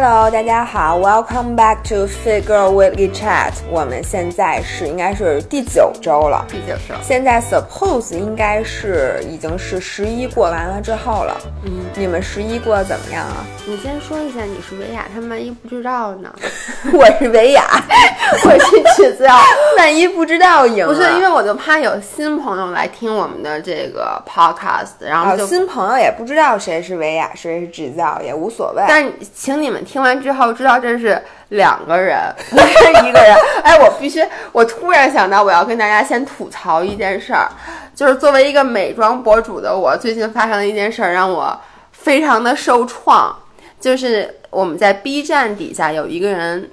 [0.00, 3.50] Hello，大家好，Welcome back to Figure Weekly Chat。
[3.68, 6.94] 我们现在是应该是第九周了，第九周。
[7.02, 11.36] 现在 Suppose 应该是已经是十一过完了之后了。
[11.64, 13.44] 嗯，你们十一过得怎么样啊？
[13.66, 16.32] 你先说一下，你是维亚，他万一不知道呢？
[16.94, 17.64] 我是维亚，
[18.44, 19.36] 我是指教，
[19.78, 20.86] 万一不知道赢。
[20.86, 28.84] 不是，因为我就怕有新朋友来听我们的这个 podcast，然后就、新朋友也不知道谁是维亚，谁是指教，也无所谓。
[28.86, 29.04] 但
[29.34, 32.18] 请你们听完之后知道这是两个人，
[32.50, 33.34] 不是一个人。
[33.64, 37.48] 哎，我必须，我突然想到，我要跟大家先吐槽一件事儿，
[37.94, 41.58] 就是作为一个美妆博主的我，最近发生了一件事儿，让我
[41.92, 43.34] 非常的受创。
[43.80, 46.70] 就是我们在 B 站底下有一个人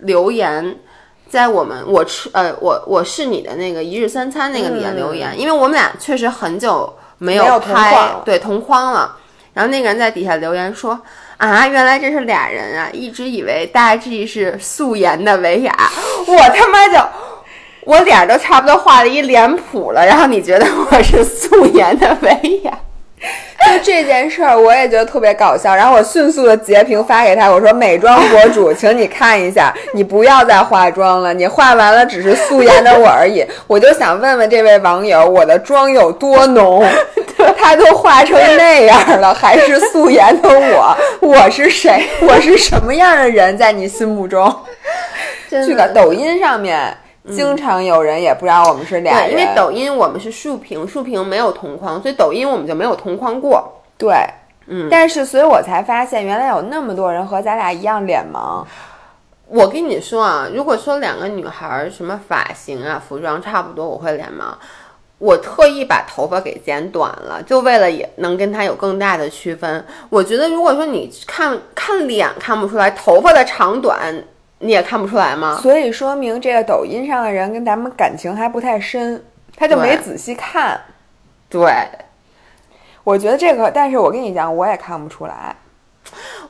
[0.00, 0.76] 留言，
[1.30, 9.16] 在我们我吃呃我我是你的那个一日三餐那个里面留言，因为我们俩确实很久没有拍对同框了。
[9.54, 11.00] 然后那个人在底下留言说
[11.38, 15.72] 啊，原来这是俩人啊，一直以为大 G 是素颜的维雅，
[16.26, 16.98] 我他妈就
[17.84, 22.78] 我脸都差不多画了一脸谱了，然后你觉得我是素颜的维雅？
[23.68, 25.74] 就这件事儿，我也觉得特别搞笑。
[25.74, 36.86] 然后我迅速的截屏发给他，我说：“美妆博主，请你看一下，你不要再化妆了，你化完了只是素颜的我而已。”我就想问问这位网友，我的妆有多浓？
[37.58, 40.96] 他都化成那样了，还是素颜的我？
[41.20, 42.04] 我是谁？
[42.22, 43.56] 我是什么样的人？
[43.58, 44.54] 在你心目中？
[45.50, 46.96] 这个抖音上面。
[47.30, 53.82] 经常有人也不知道我们是俩人，因为抖音我们是竖屏，竖屏没有同框，所以抖音我们就没有同框过。
[53.96, 54.14] 对，
[54.66, 58.64] 嗯，但是所以我才发现，原来有那么多人和咱俩一样脸盲。
[59.46, 64.54] 我跟你说啊，如果说两个女孩什么发型啊、服装差不多，我会脸盲。
[65.18, 69.84] 我特意把头发给剪短了，就为了也能跟她有更大的区分。
[70.10, 74.14] 我觉得如果说你看看脸看不出来，头发的长短。
[74.58, 75.58] 你也看不出来吗？
[75.62, 79.24] 所以说明这个抖音上的人跟咱们感情还不太深，
[79.56, 80.80] 他就没仔细看。
[81.48, 81.72] 对，
[83.04, 85.54] 我觉得这个，但是我跟你讲，我也看不出来。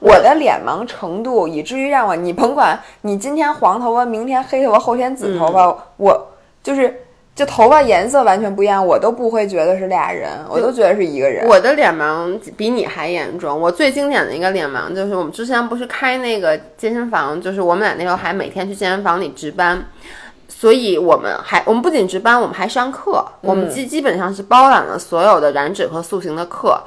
[0.01, 6.29] 我的脸盲程度，以至于让我，你甭管你今天黄头发，明天黑头发，后天紫头发，我
[6.63, 7.05] 就是。
[7.39, 11.47] 就头发颜色完全不一样，我都不会觉得是俩人，我都觉得是一个人。
[11.47, 13.61] 我的脸盲比你还严重。
[13.61, 19.81] 我最经典的一个脸盲就是我们之前不是开那个健身房，就是我们俩那时候还每天去健身房里值班，
[20.49, 26.83] 所以我们还我们不仅值班，我们还上课，我们基基本上是包揽了所有的燃脂和塑形的课。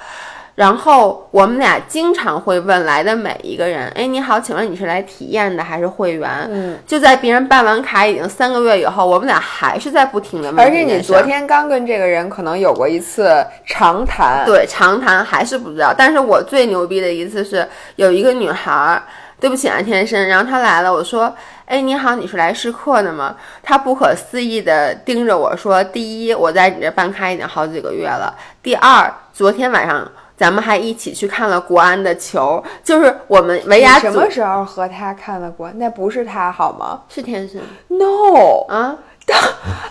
[0.56, 10.59] 然后我们俩经常会问来的每一个人：“哎，你好，请问你是来体验的还是会员？”嗯，就在别人办完卡已经三个月以后，我们俩还是在不停的问。
[10.59, 15.95] 而且你昨天刚跟这个人可能有过一次长谈，对，长谈还是不知道。
[15.97, 19.01] 但是我最牛逼的一次是有一个女孩，
[19.40, 21.34] 对不起啊，天生，然后她来了，我说
[21.66, 30.06] ：“哎，你好，你是来试课的吗？”她不可思议的盯着我说：“第一，我在你这办卡已经好几个月了；第二，昨天晚上。”
[30.41, 35.72] 咱们还一起去看了国安的球，就是我们维亚什么时候和他看了国？
[35.75, 37.03] 那不是他好吗？
[37.07, 38.97] 是天神？No 啊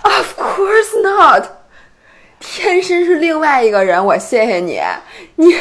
[0.02, 1.44] ，Of course not，
[2.40, 4.04] 天神是另外一个人。
[4.04, 4.80] 我谢谢你，
[5.36, 5.54] 你。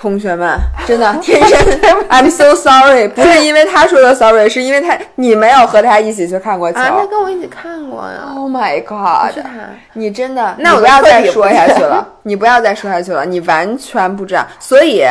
[0.00, 1.58] 同学们， 真的天生，
[2.08, 8.32] I'm so sorry，不是 因为他说的 sorry，是因为他你没有和他一起去看过球，他跟我一起看过呀。
[8.34, 9.50] Oh my god，是他，
[9.92, 14.46] 你真的，那我不要再说下去了，你不要再说下去了，你完全不知道。
[14.58, 15.04] 所以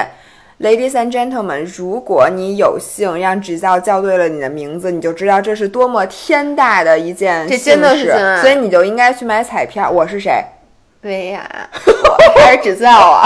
[0.61, 9.88] ，ladies and gentlemen，如果你有幸让指教叫对了你的名字，你就知道这是多么天大的一件这真的是，所以你就应该去买彩票。
[9.88, 10.44] 我是谁？
[11.02, 11.70] 对呀，
[12.36, 13.26] 还是指教啊！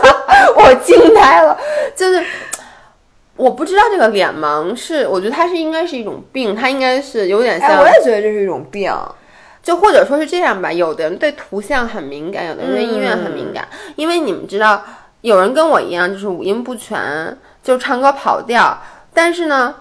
[0.54, 1.58] 我惊呆了，
[1.96, 2.22] 就是
[3.36, 7.80] 我不知道这个脸盲是，我觉得它是应该是一种病，它应该是有点像。
[7.80, 8.94] 我也觉得这是一种病，
[9.62, 10.70] 就或者说是这样吧。
[10.70, 13.66] 有的人对图像很敏感，有的人对音乐很敏感。
[13.96, 14.84] 因为你们知道，
[15.22, 18.78] 有人跟我一样，就是五音不全，就唱歌跑调。
[19.14, 19.74] 但是呢，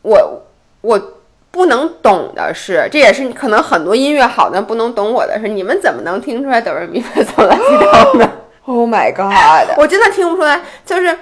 [0.00, 0.42] 我
[0.80, 1.17] 我。
[1.58, 8.30] 不能懂的是，这也是可能很多音乐好的不能懂我的是，你们怎么能听出来哆来咪发嗦拉西哆呢？
[8.64, 9.76] Oh my god！
[9.76, 10.60] 我真的听不出来。
[10.86, 11.18] 就是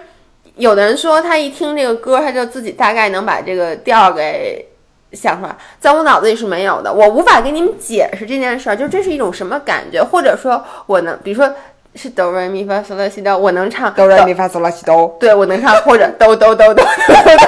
[0.56, 4.68] 有的人说他一听这个歌，他就自己大概能把这个调给
[5.12, 11.50] 想出来，在我脑子里是没有的，我无法给你们解释这件事儿，就这是一种什么感觉，或者说我能，比如说
[11.94, 16.84] 是哆来咪发嗦拉西哆，我能唱哆来咪发嗦拉西哆，对我能唱，或者哆哆哆哆哆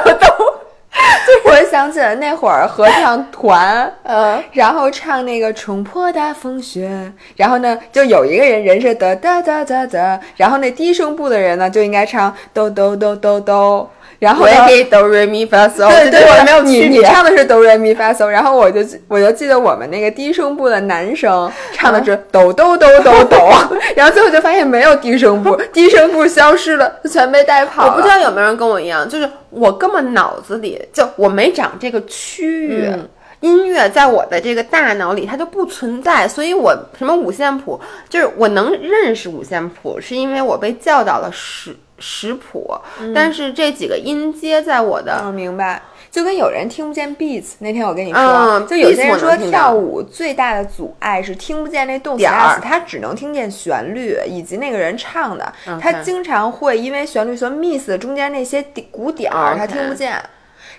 [0.05, 0.55] 哆哆。
[1.45, 17.03] 我想起了那会儿合唱团，嗯，然后唱那个冲破大风雪，然后呢，就有一个人人是哒哒哒哒哒，然后那低声部的人呢就应该唱哆哆哆哆哆，然后我也呢可以哆瑞咪发嗦，对对，我没有你你区别。
[17.05, 23.51] 唱的是哆来咪发嗦，然后我就我就记得我们那个低声部的男生唱的是抖抖抖抖抖，
[23.95, 27.91] 然后最后就发现没有低声部，低声部消失了，全被带跑了。
[27.93, 32.87] 我不知道有没有人跟我一样，就是我根本脑子里就我没长这个区域。
[32.87, 33.09] 嗯
[33.41, 42.75] 音乐在我的这个大脑里它就不存在，所以我什么五线谱，就是我能认识五线谱，是因为我被教导了识识谱，
[43.15, 45.83] 但是这几个音阶在我的嗯，明白。
[46.11, 52.25] 就跟有人听不见 beats，那天我跟你说，嗯就有些人说跳舞最大的阻碍是听不见那动词
[52.63, 60.19] 他只能听见旋律以及那个人唱的，嗯他经常会因为旋律所 miss 中间那些底鼓点儿，他听不见。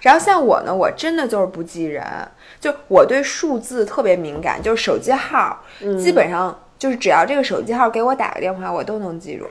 [0.02, 2.04] 然后像我呢，我真的就是不记人，
[2.60, 5.96] 就我对数字特别敏感，就是手机号，嗯。
[5.96, 9.46] 基本上就是只要这个手机号给我打个电话，我都能记住。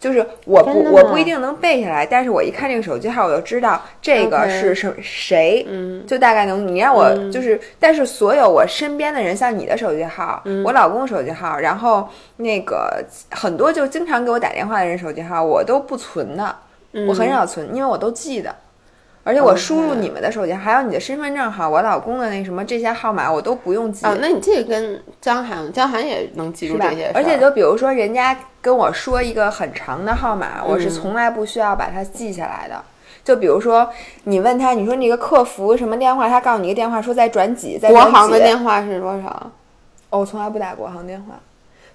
[0.00, 6.06] 就是我不我不一定能背下来，但是我一看这个手机号，我就知道这个是什谁，嗯。
[6.06, 6.66] 就大概能。
[6.68, 10.62] 你让我就是，但是所有我身边的人，像你的手机号，嗯。
[10.62, 16.54] 我老公的手机号，然后那个很多就经常给我打电话的人手机号，我都不存的，
[17.08, 18.54] 我很少存，因为我都记得。
[19.24, 24.06] 而且我输入你们的手机号，还有你的身份证号，我老公的那什么这些号码，我都不用记。
[24.06, 27.38] 哦，那你这个跟张涵，张涵也能记住吧这些，而且。
[27.38, 32.82] 就比如说，人家跟我说一个很长的号码，我嗯是从来不需要把它记下来的。
[33.24, 33.88] 就比如说，
[34.24, 39.50] 你问他，你说那个客服什么电话，他告诉你一个电话，说再转几，再转国行的几电话是多少？
[40.10, 41.34] 哦，我从来不打国行电话。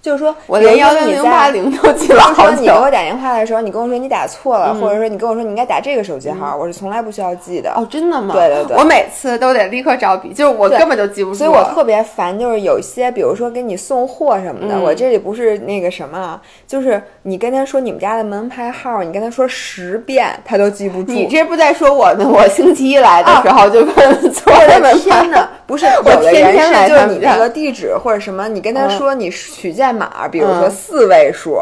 [0.03, 2.57] 就是说，我连幺零零八零都记了好久。
[2.57, 7.71] 说你给我打电话的时候，你跟我说你打错了，或者说你跟我说你应该打这个手机号，我是从来不需要记的。
[7.71, 8.33] 哦，真的吗？
[8.35, 11.37] 对对对我每次都得立刻找笔，就是我根本就记不住。
[11.37, 21.13] 所以我特别烦，就是有一些，比如说给你送货什么的，嗯我这里不是那个什么，就是你跟他说你们家的门牌号，你跟他说十遍，他都记不住。
[21.13, 22.27] 你这不在说我呢？
[22.29, 24.99] 我星期一来的时候就问错 我的了门牌。
[24.99, 25.47] 天呐！
[25.65, 31.57] 不是， 我有的人天天来是就是你那个地址或者什么，你跟他嗯说你取件码，比如说嗯四位数，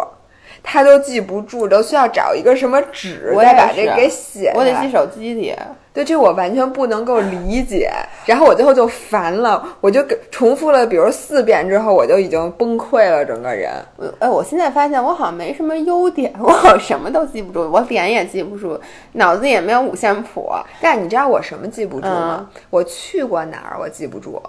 [0.64, 5.56] 他都记不住，都需要找一个什么纸再把这个给写我得记手机里。
[5.94, 7.92] 对，这我完全不能够理解。
[8.26, 13.70] 然后我最后就烦了，我就给重复了，比如四遍之后，我就已经崩溃了，整个人。
[13.98, 18.80] 我哎，我现在发现我好像没什么优点， 我好像什么都记不住，我脸也记不住，
[19.14, 20.50] 脑子也没有五线谱。
[20.80, 22.48] 但你知道我什么记不住吗？
[22.70, 24.42] 我去过哪儿，我记不住。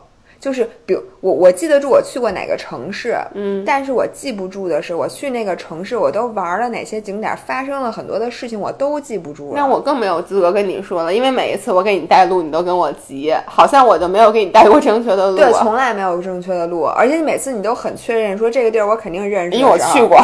[0.43, 9.56] 就是，比如我我记得住我去过哪个城市，嗯，但是我记不住的是我去那个城市我都玩了哪些景点，发生了很多的事情，我都记不住了。
[9.56, 15.37] 那我更没有资格跟你说了，因为每一次我给你带路，你都跟我急，好像我就没有给你带过正确的路。
[15.37, 20.05] 对，从来没有正确的路，而且你每次你都很确认说这个地儿我肯定认识，因为我去。
[20.05, 20.21] 过。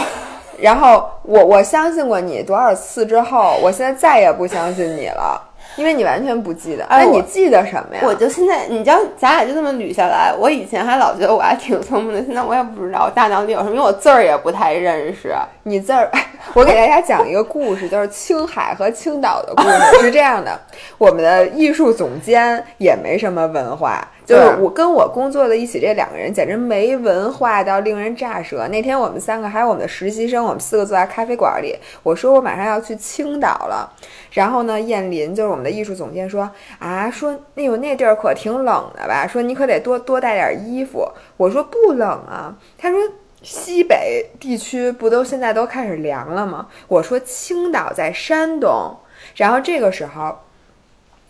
[0.61, 5.41] 然后我我相信过你多少次之后，我现在再也不相信你了，
[5.78, 6.84] 因为你完全不记得。
[6.86, 8.02] 哎你记得什么呀？
[8.04, 10.34] 我就现在，你知道，咱俩就这么捋下来。
[10.36, 15.32] 我以前还老觉得我还挺聪明的，现在我也不知道我大脑里有什么，因为我字儿也不太认识。
[15.62, 16.10] 你字儿，
[16.54, 19.98] 我给大家讲一个故事，就是青海和青岛的故事。
[20.00, 20.58] 是这样的，
[20.98, 28.69] 我们的艺术总监也没什么文化，就是我跟我工作的一起这两个人，简直没文化到令人咋舌。
[28.69, 33.91] 那天我们三个还有我们的实习生，我们四个坐在咖啡馆里，我说我马上要去青岛了。
[34.32, 39.26] 然后呢，燕林就是我们的艺术总监说啊，说那有那地儿可挺冷的吧？
[39.26, 41.08] 说你可得多多带点衣服。
[41.38, 42.98] 我说不冷啊，他说。
[43.41, 46.67] 西北地区不都现在都开始凉了吗？
[46.88, 48.96] 我说青岛在山东，
[49.36, 50.36] 然后这个时候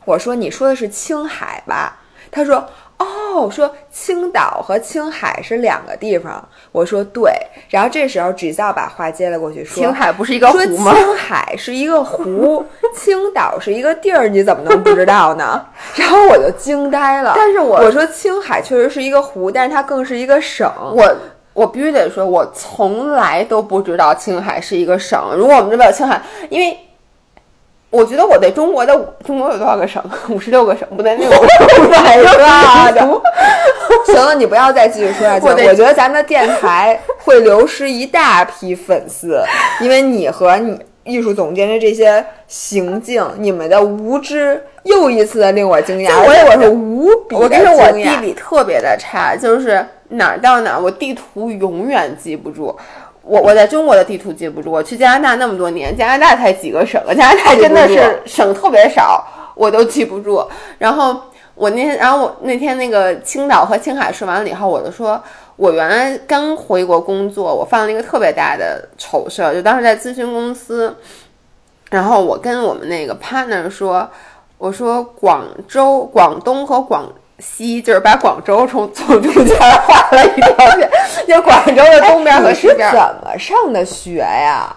[0.07, 2.01] 我说你说的是青海吧？
[2.31, 2.65] 他说
[2.99, 6.47] 哦，说青岛和青海是两个地方。
[6.73, 7.33] 我说对，
[7.71, 10.93] 然后这时候 Giselle 把话接了过去，说青海不是一个湖吗？
[10.95, 15.65] 青海是一个湖， 青岛是一个地儿，你怎么能不知道呢？
[15.97, 17.33] 然后我就惊呆了。
[17.37, 20.71] 但是我我说青海确实是一个湖，但是它更是一个省。
[20.95, 21.17] 我
[21.55, 25.33] 我必须得说，我从来都不知道青海是一个省。
[25.37, 26.21] 如果我们这边有青海，
[26.51, 26.77] 因为
[27.91, 30.03] 我觉得我对中国的中国有多少个省？
[30.29, 33.23] 五十六个省，不对，那个 五百个。
[34.13, 35.55] 行了，你不要再继续说下去了。
[35.55, 39.43] 我我觉得咱们的电台会流失一大批粉丝，
[39.81, 52.77] 因为你和你艺术总监的这些行径，你们的无知又一次的令我惊讶，就我也而且我是无比的我跟你说，我地理特别的差，就是哪儿到哪儿，我地图永远记不住。
[53.29, 59.23] 我我在中国的地图记不住，我去加拿大那么多年，加拿大才几个省，加拿大真的是省特别少，
[59.55, 60.43] 我都记不住。
[60.79, 61.15] 然后
[61.55, 65.23] 我那天，然后我那天那个青岛和青海说完了以后，我就说，
[65.57, 70.97] 我原来刚回国工作，我犯了一个特别大的丑事儿，就当时在咨询公司。
[71.91, 74.09] 然后我跟我们那个 partner 说，
[74.57, 80.91] 我说广州、广东和广西，就是把广州从从中间画了一条线，
[81.27, 82.91] 就广州的东边和西边。
[82.91, 84.75] 怎么上的学呀？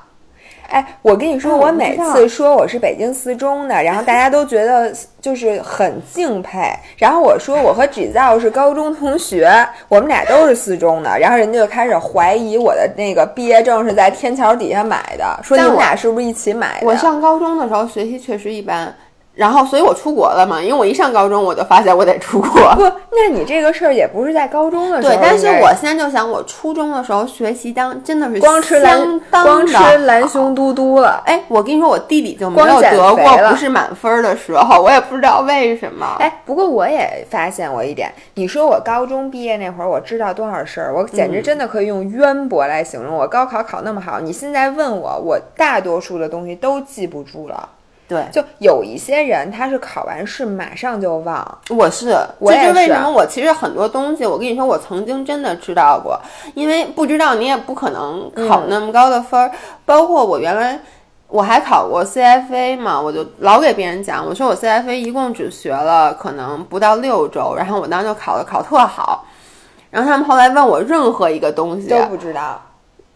[0.70, 4.90] 哎，我跟你说，嗯我每次说我是北京四中的，然后大家都觉得
[5.20, 6.74] 就是很敬佩。
[6.96, 9.52] 然后我说我和 Giselle 是高中同学，
[9.90, 16.88] 我们俩都是四中的，然后人家就开始怀疑我的那个毕业证是在天桥底下买的，说你们俩是不是一起买的？
[16.88, 18.96] 我上高中的时候学习确实一般，
[19.34, 22.50] 然后所以我出国了嘛，因为我一上高中我就发现我得出国。
[22.76, 31.24] 不，那你这个事儿也不是在高中的时候对但是我现在就想，我初中的时候学习当真的是光吃蓝光吃的蓝熊嘟嘟了。
[31.26, 33.16] 哎，我跟你说，我弟弟就没有得过
[33.50, 36.18] 不是满分儿的时候，我也不知道为什么。
[36.20, 43.16] 哎，不过我也发现我一点，你说我高中毕业那会儿，我知道多少事儿，我简嗯直真的可以用渊博来形容。
[43.16, 47.70] 我高考考那么好，你现在问我，我大多数的东西都记不住了。
[48.12, 52.80] 对，就有一些人，他是考完试马上就忘，我是，我也是这是。
[52.80, 56.20] 为什么我其实很多东西，我跟你说，我曾经真的知道过，
[56.54, 59.50] 因为不知道你也不可能考那么高的分儿。
[59.86, 60.78] 包括我原来
[61.30, 69.26] 我还考过 CFA 嘛，我就老给别人讲，我说我 CFA 一共只学了可能不到六周，然后我当时就考的考特好，
[69.90, 72.62] 然后他们后来问我任何一个东西，都不知道。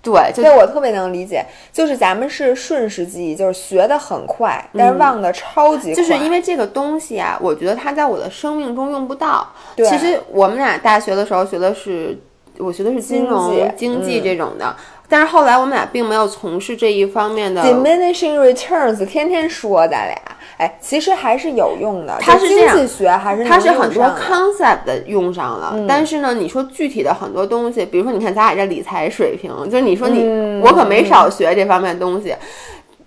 [0.06, 1.44] 对，就所以我特别能理解，
[1.74, 5.94] 就是咱们是瞬时记忆，就是学的很快，但是忘的超级快。
[5.94, 9.52] 嗯就是因为这个东西啊，我觉得它在我的生命中用不到。
[9.76, 12.16] 其实我们俩大学的时候学的是，
[12.60, 14.76] 我学的是金融、经济这种的，
[15.08, 17.62] 但是后来我们俩并没有从事这一方面的。
[17.62, 20.18] diminishing returns，天天说咱俩，
[20.58, 22.18] 哎，其实还是有用的。
[22.20, 32.36] 它这样就是经济学还是它是很多 concept 的用上了，嗯但是呢，你说具体的很多东西，比如说你看咱俩这理财水平，就是你说你，嗯我可没少学这方面的东西，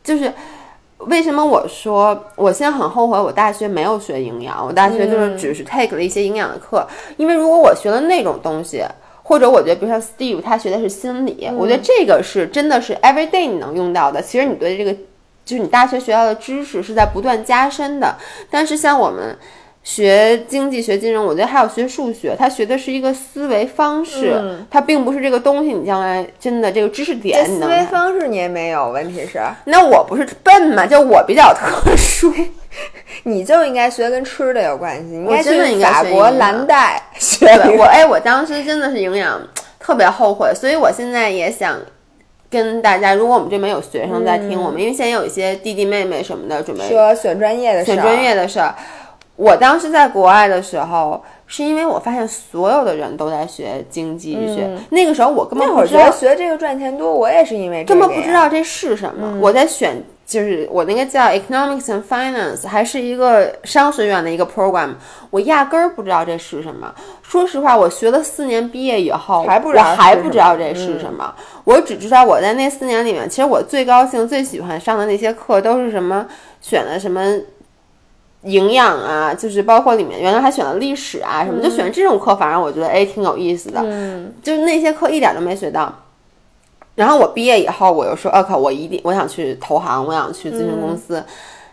[0.05, 0.33] 就是
[0.99, 6.87] 为什么我说我现在很后悔我大学没有学营养，我大学就是嗯只是 take 了一些营养的课，
[7.17, 8.85] 因为如果我学了那种东西。
[9.29, 14.23] 或者我觉得，比如像 Steve，他学的是心理，嗯我觉得这个是真的是 every day 你能用到的。
[14.23, 14.91] 其实你对这个，
[15.45, 18.17] 就是你大学学到的知识是在不断加深的。
[18.51, 19.37] 但是像我们
[19.89, 27.83] 学经济学金融，我觉得还有学数学，他学的是一个思维方式，嗯它并不是这个东西，你将来真的这个知识点你思维。
[27.87, 32.31] 方式你也没有，问题是，那我不是笨嘛，就我比较特殊。
[33.25, 39.41] 你就应该学跟吃的有关系，你应该我真的去应该法国蓝带学对我，哎，我当时真的是营养
[39.81, 41.79] 特别后悔，所以我现在也想。
[42.51, 48.75] 跟大家，如果我们这边有学生在听我们，因为现在有一些弟弟妹妹什么的准备说选专业的事儿，选专业的事儿。
[49.39, 59.39] 我当时在国外的时候，是因为我发现所有的人都在学经济学，那个时候我根本那会儿不知道，觉得学这个赚钱多，我也是因为这根本不知道这是什么。
[59.41, 64.95] 我在选，就是我那个叫 Economics and Finance，还是一个商学院的一个 program，
[65.31, 66.93] 我压根儿不知道这是什么。
[67.23, 71.33] 说实话，我学了四年，毕业以后还不知道我还不知道这是什么。
[71.63, 76.27] 我只知道我在那四年里面，其实我最高兴、最喜欢上的那些课都是什么
[76.61, 77.23] 选的什么。
[78.43, 83.81] 营养啊，就是包括里面原来还选了历史啊什么，就选这种课，反正我觉得哎挺有意思的。
[83.85, 85.93] 嗯，就是那些课一点都没学到。
[86.95, 91.25] 然后我毕业以后，我又说，呃，靠，我一定我想去投行，我想去咨询公司。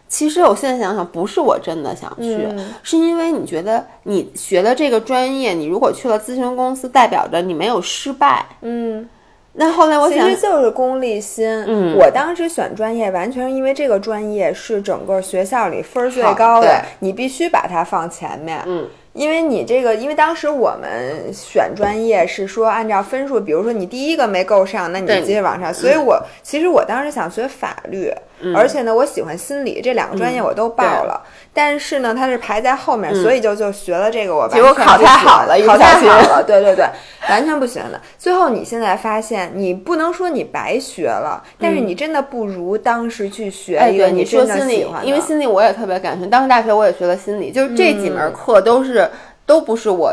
[0.07, 8.45] 其实我现在想想，不是我真的想去，嗯是因为你觉得你学的这个专业，你如果去了咨询公司，代表着你没有失败。
[8.61, 9.09] 嗯，
[9.57, 11.47] 那后来我想其实，就是功利心。
[11.65, 18.61] 嗯我当时选专业完全是因为这个专业是整个学校里分儿最高的，你必须把它放前面。
[18.65, 25.73] 嗯，因为你这个，因为当时我们选专业是说按照分数，比如说你第一个没够上，那你就接着往上。
[25.73, 31.21] 所以我其实我当时想学法律，嗯而且呢，我喜欢心理，这两个专业我都报了。
[31.53, 36.85] 但是呢，它是排在后面，所以就就学了这个，我结果考太好了考太好了，对对对，
[37.29, 37.99] 完全不喜欢的。
[38.17, 45.07] 最后你现在发现，你不能说你白学了，但是你真的不如当时去学哎，一个对，你说真的心理喜欢，的。
[45.07, 46.29] 因为心理我也特别感兴趣。
[46.29, 49.09] 当时大学我也学了心理，就是这几嗯门课都是、
[49.45, 50.11] 都不是我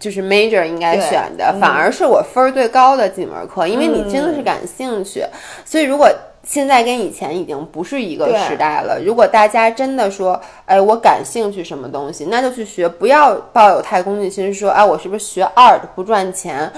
[0.00, 5.24] 就是 major 应该选的，嗯反而是我分儿最高的几门课，因为你真的是感兴趣。
[5.64, 6.10] 所以如果
[6.42, 16.72] 现在跟以前已经不是一个时代了，如果大家真的说，哎，我感兴趣什么东西，那就去学，不要抱有太功利心，说，哎，我是不是学 art 不赚钱？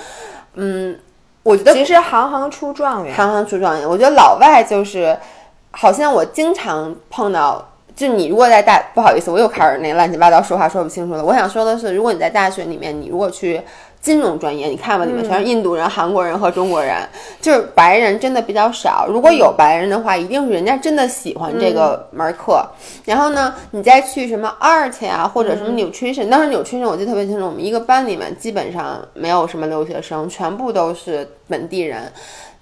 [0.54, 0.99] 嗯，
[1.45, 3.88] 我觉得其实行行出状元，行行出状元。
[3.88, 5.16] 我觉得老外就是，
[5.71, 7.64] 好像我经常碰到，
[7.95, 11.25] 就你如果在大，不好意思，我又开始那乱七八糟说话说不清楚了。
[11.25, 13.62] 我想说的是，如果你在大学里面，你如果去
[14.02, 16.97] 金融专业，你看吧，里面全是印度人、韩国人和中国人，
[17.40, 19.06] 就是白人真的比较少。
[19.09, 22.66] 如果有白人的话，一定是人家真的喜欢这个门课。
[23.04, 32.12] 然后呢，你再去什么 art 呀，或者什么 nutrition，当时 nutrition 我记得特别清楚，我们一个班里面基本上没有什么留学生，全部都是本地人，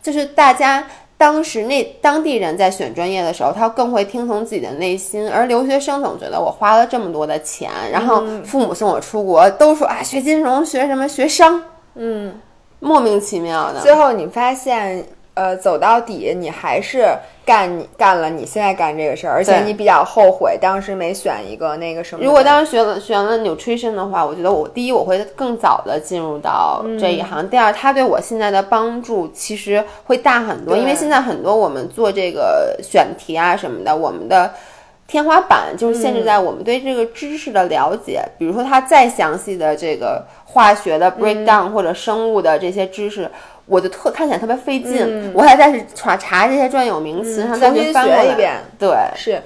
[0.02, 0.87] 就是大家。
[1.21, 11.62] 当时那当地人在选专业的时候，他更会听从自己的内心，而留学生总觉得我花了这么多的钱，然后父母送我出国，都说啊学金融学什么学商，
[11.97, 12.41] 嗯，
[12.79, 13.83] 莫名其妙的。
[13.83, 17.05] 最后你发现，呃，走到底你还是。
[17.50, 22.25] 干你干了，你现在干这个事儿，而且你比较后悔当时没选一个那个什么。
[22.25, 34.52] 如果当时选了选了 nutrition 的话，我觉得我第一我会更早的进入到这一行，第二它对我现在的帮助其实会大很多，因为现在很多我们做这个选题啊什么的，我们的
[35.09, 43.28] 天花板就是限制在我们对这个知识的了解，比如说它再详细的这个化学的 breakdown 或者生物的这些知识。
[43.71, 48.55] 我就特看起来特别费劲，我还在是查查这些专有名词，然后再去翻一遍。
[48.77, 49.41] 对，是。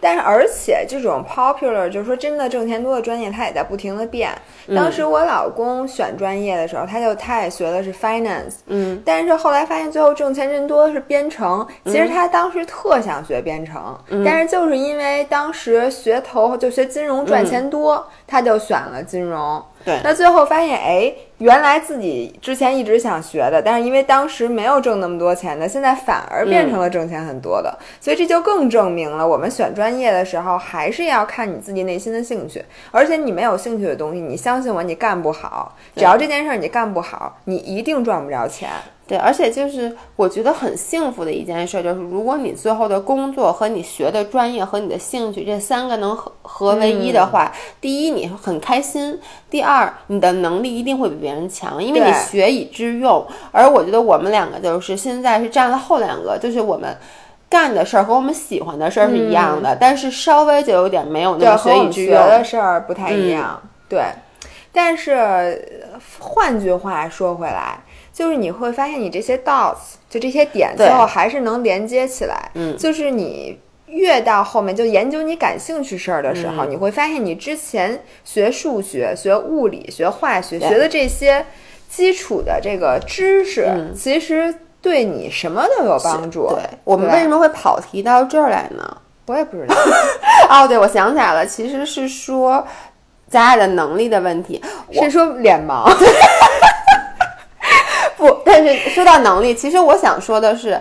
[0.00, 4.30] 但是，而且这种 popular 就是说真的挣钱多的专业，它也在不停的变。
[4.72, 11.66] 当时我老公选专业的时候，他就他也学的是 finance，嗯，但是后来发现最后挣钱真多的是编程。
[11.84, 19.60] 其实他当时特想学编程，但是就是因为当时学投就学金融赚钱多，他就选了金融。
[19.84, 35.76] 对，那最后发现，哎，原来自己之前一直想学的，但是因为当时没有挣那么多钱的，现在反而变成了挣钱很多的，所以这就更证明了我们选专业的时候还是要看你自己内心的兴趣，而且你没有兴趣的东西，你相信我，你干不好。
[35.94, 38.68] 只要这件事儿你干不好，你一定赚不着钱。
[39.06, 49.18] 对，而且就是我觉得很幸福的一件事，就是如果你最后的工作和你学的专业和你的兴趣这三个能合合为一的话，第一你很开心，
[49.48, 53.26] 第二你的能力一定会比别人强，因为你学以致用。
[53.52, 56.96] 而我觉得我们两个就是现在是占了后两个，就是我们
[57.48, 63.62] 干的事儿和我们喜欢的事儿是一样的，但是稍微就有点没有那么学以致用的事儿不太一样。
[63.88, 64.04] 对，
[64.72, 67.80] 但是换句话说回来。
[68.10, 72.50] 就是你会发现，你这些 dots 就这些点，最后还是能连接起来。
[72.54, 73.56] 嗯，就是你
[73.88, 81.44] 越到后面，就研究你感兴趣事儿的时候，你会发现你之前学数学、学物理学、化学学的这些
[81.88, 86.48] 基础的这个知识，其实对你什么都有帮助。
[86.48, 88.96] 对，我们为什么会跑题到这儿来呢？
[89.26, 89.74] 我也不知道。
[90.48, 92.66] 哦，对，我想起来了，其实是说
[93.28, 95.92] 咱俩的能力的问题，是说脸盲。
[98.16, 100.80] 不，但是说到能力，其实我想说的是，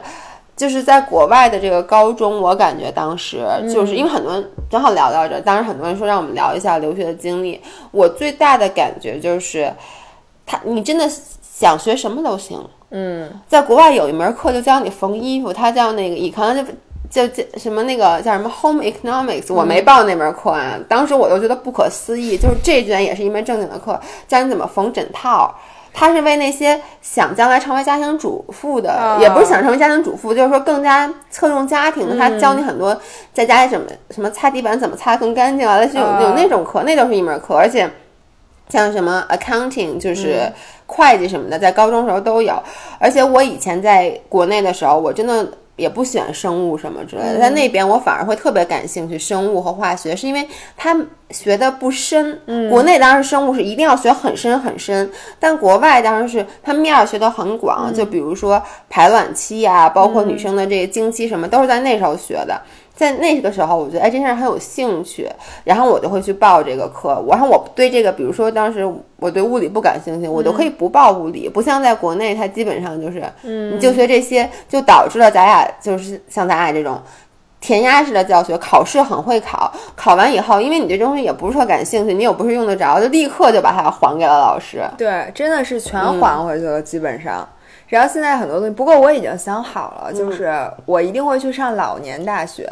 [0.58, 7.62] 就是在国外的这个高中，我感觉当时就是因为很多人正好聊到这，当时很多人说让我们聊一下留学的经历。
[7.92, 9.72] 我最大的感觉就是，
[10.48, 11.08] 他你真的
[11.42, 12.60] 想学什么都行。
[12.90, 16.66] 嗯，在国外有一门课就教你缝衣服，它叫那个 econ
[17.10, 20.80] 就叫什么那个叫什么 home economics，我没报那门课啊。
[20.90, 25.54] 当时我就觉得不可思议，就是这居然也是一门正经的课，教你怎么缝枕套。
[26.00, 32.16] 他是为那些想将来成为家庭主妇的，也不是想成为家庭主妇，就是说更加侧重家庭的。
[32.16, 32.96] 他教你很多
[33.34, 37.56] 在家里怎么什么擦地板怎么擦更干净啊，类似有有那种课，那都是一门课。
[37.56, 37.90] 而且
[38.70, 40.52] 像什么 accounting 就是
[40.86, 42.54] 会计什么的，在高中时候都有。
[43.00, 45.52] 而且我以前在国内的时候，我真的。
[45.78, 50.94] 也不喜欢生物什么之类的，在那边我反而会特别感兴趣生物和化学，是因为他
[51.30, 52.42] 学的不深。
[52.70, 55.10] 国内当时生物是一定要学很深很深，
[55.40, 62.60] 但国外当然是他面儿学的很广，就比如说排卵期呀，包括女生的这个经期什么，都是在那时候学的。
[62.98, 65.30] 在那个时候，我觉得哎，这事儿很有兴趣，
[65.64, 67.24] 然后我就会去报这个课。
[67.30, 68.84] 然后我对这个，比如说当时
[69.18, 71.48] 我对物理不感兴趣，我都可以不报物理。
[71.48, 77.00] 不像在国内，它基本上就是，你就学这些，就导致了咱俩就是像咱俩这种
[77.62, 84.82] 填鸭式的教学，考试很会考，考完以后，因为你对这东西也不是特感兴趣，你又不是用得着，就立刻就把它还给了老师。
[84.98, 87.48] 对，真的是全还回去了，基本上。
[87.88, 90.54] 然后现在很多东西，不过我已经想好了，就是
[90.86, 92.70] 我一定会去上老年大学。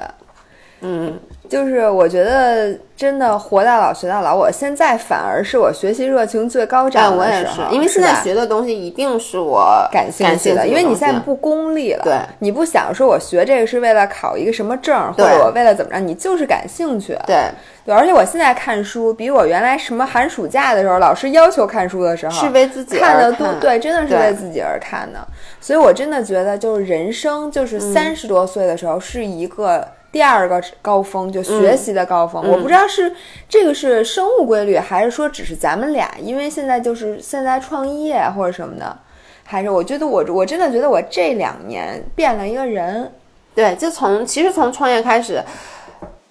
[0.81, 1.17] 嗯，
[1.49, 17.49] 就是我觉得真的活到老学到老，我现在反而是我学习热情最高涨的时候，因为现在学的东西一定是我感兴趣的，因为你现在不功利了，对，你不想说我学这个是为了考一个什么证，或者我为了怎么着，你就是感兴趣，对
[17.85, 25.19] 对，而且我现在看书比我原来什么寒暑假的时候老师要求看书的时候是为自己看的多，对，真的是为自己而看的，
[25.59, 29.85] 所以我真的觉得就是人生就是三十多岁的时候是一个。
[30.15, 32.41] 第二个高峰，就学习的高峰。
[32.49, 33.13] 我不知道是
[33.49, 38.97] 这个是生物规律，还是说只是咱们俩，因为现在就是现在创业或者什么的，
[39.43, 43.11] 还是我觉得我我真的觉得我这两年变了一个人。
[43.53, 45.43] 对，就从其实从创业开始，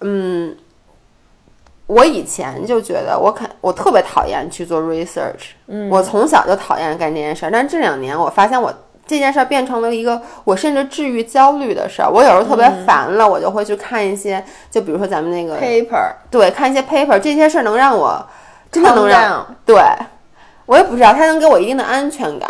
[0.01, 0.57] 嗯，
[1.85, 8.73] 我以前就觉得我肯我特别讨厌去做 research，嗯，我从小就讨厌干这件事儿，但这两年我发现我。
[9.07, 12.09] 这件事儿变成了一个我甚至治愈焦虑的事儿。
[12.09, 18.25] 我有时候特别烦了，我就会去看一些，就比如说咱们那个 paper，对，看一些 paper，这些事儿能让我
[18.71, 19.79] 真的能让，对，
[20.65, 22.49] 我也不知道，它能给我一定的安全感。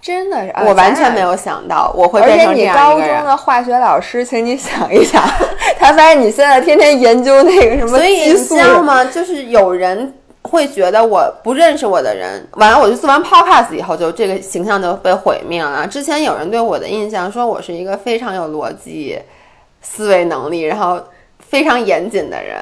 [0.00, 3.00] 真的是，我完全没有想到我会变成这样而且你。
[3.00, 5.22] 高中的化学老师，请你想一想，
[5.78, 9.04] 他发现你现在天天研究那个什么激素，你知道吗？
[9.04, 10.14] 就是有人。
[10.48, 15.86] 会觉得我不认识我的人，完了我就做完 podcast 以后，就这个形象就被毁灭了。
[15.86, 19.18] 之前有人对我的印象说我是一个非常有逻辑
[19.82, 20.98] 思维能力，然后
[21.38, 22.58] 非常严谨的人。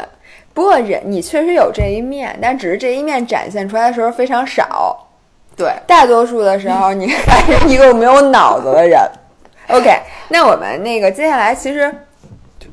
[0.52, 5.06] 不过人你确实有这一面，但只是这一面展现出来的时候非常少。
[5.56, 9.00] 对，大多数的时候你还是一个没有脑子的人。
[9.68, 9.90] OK，
[10.28, 11.94] 那我们那个接下来其实。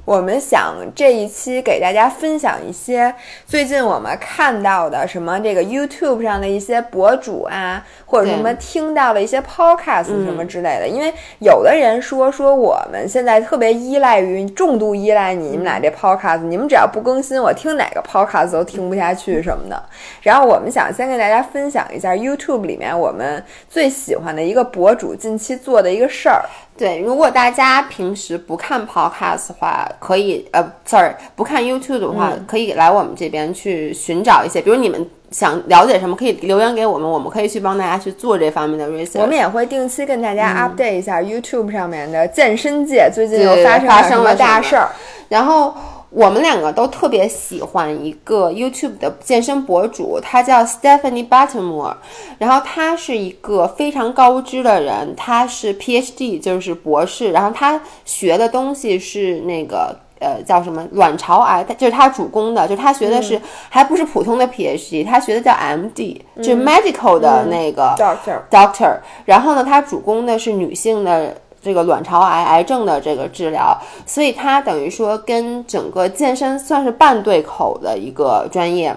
[0.05, 10.87] 我们想这一期给大家分享一些最近我们看到的什么这个 YouTube 上的一些博主啊，或者什么听到了一些 Podcast 什么之类的。
[10.87, 19.83] 因为有的人说说我们现在特别依赖于重度依赖你们俩这 Podcast，你们只要不更新，我听哪个 Podcast 都听不下去什么的。
[20.21, 26.45] 然后我们想先给大家分享一下 YouTube 里面我们最喜欢的一个博主近期做的一个事儿。
[26.75, 39.19] 对，如果大家平时不看 Podcast 的话，可以呃，sorry，不看 YouTube 的话，可以来我们这边去寻找一些，比如你们想了解什么，可以留言给我们，我们可以去帮大家去做这方面的 research。
[39.19, 44.87] 我们也会定期跟大家 update 一下 YouTube 上面的健身界最近又发生了什么大事儿，
[45.27, 45.73] 然后。
[46.15, 51.95] 我们两个都特别喜欢一个 YouTube 的健身博主，他叫 Stephanie Buttermore，
[52.37, 71.35] 然后他是一个非常高知的人，他是 PhD，就是博士，然后他学的东西是那个呃叫什么卵巢癌，他就是他主攻的，就是他学的是还不是普通的 PhD，他学的叫 MD，就是 medical 的那个 doctor，doctor 然后呢，他主攻的是女性的。
[71.65, 73.73] 这个卵巢癌癌症的这个治疗，
[74.05, 78.93] 所以它等于说跟整个健身算是半对口的一个专业。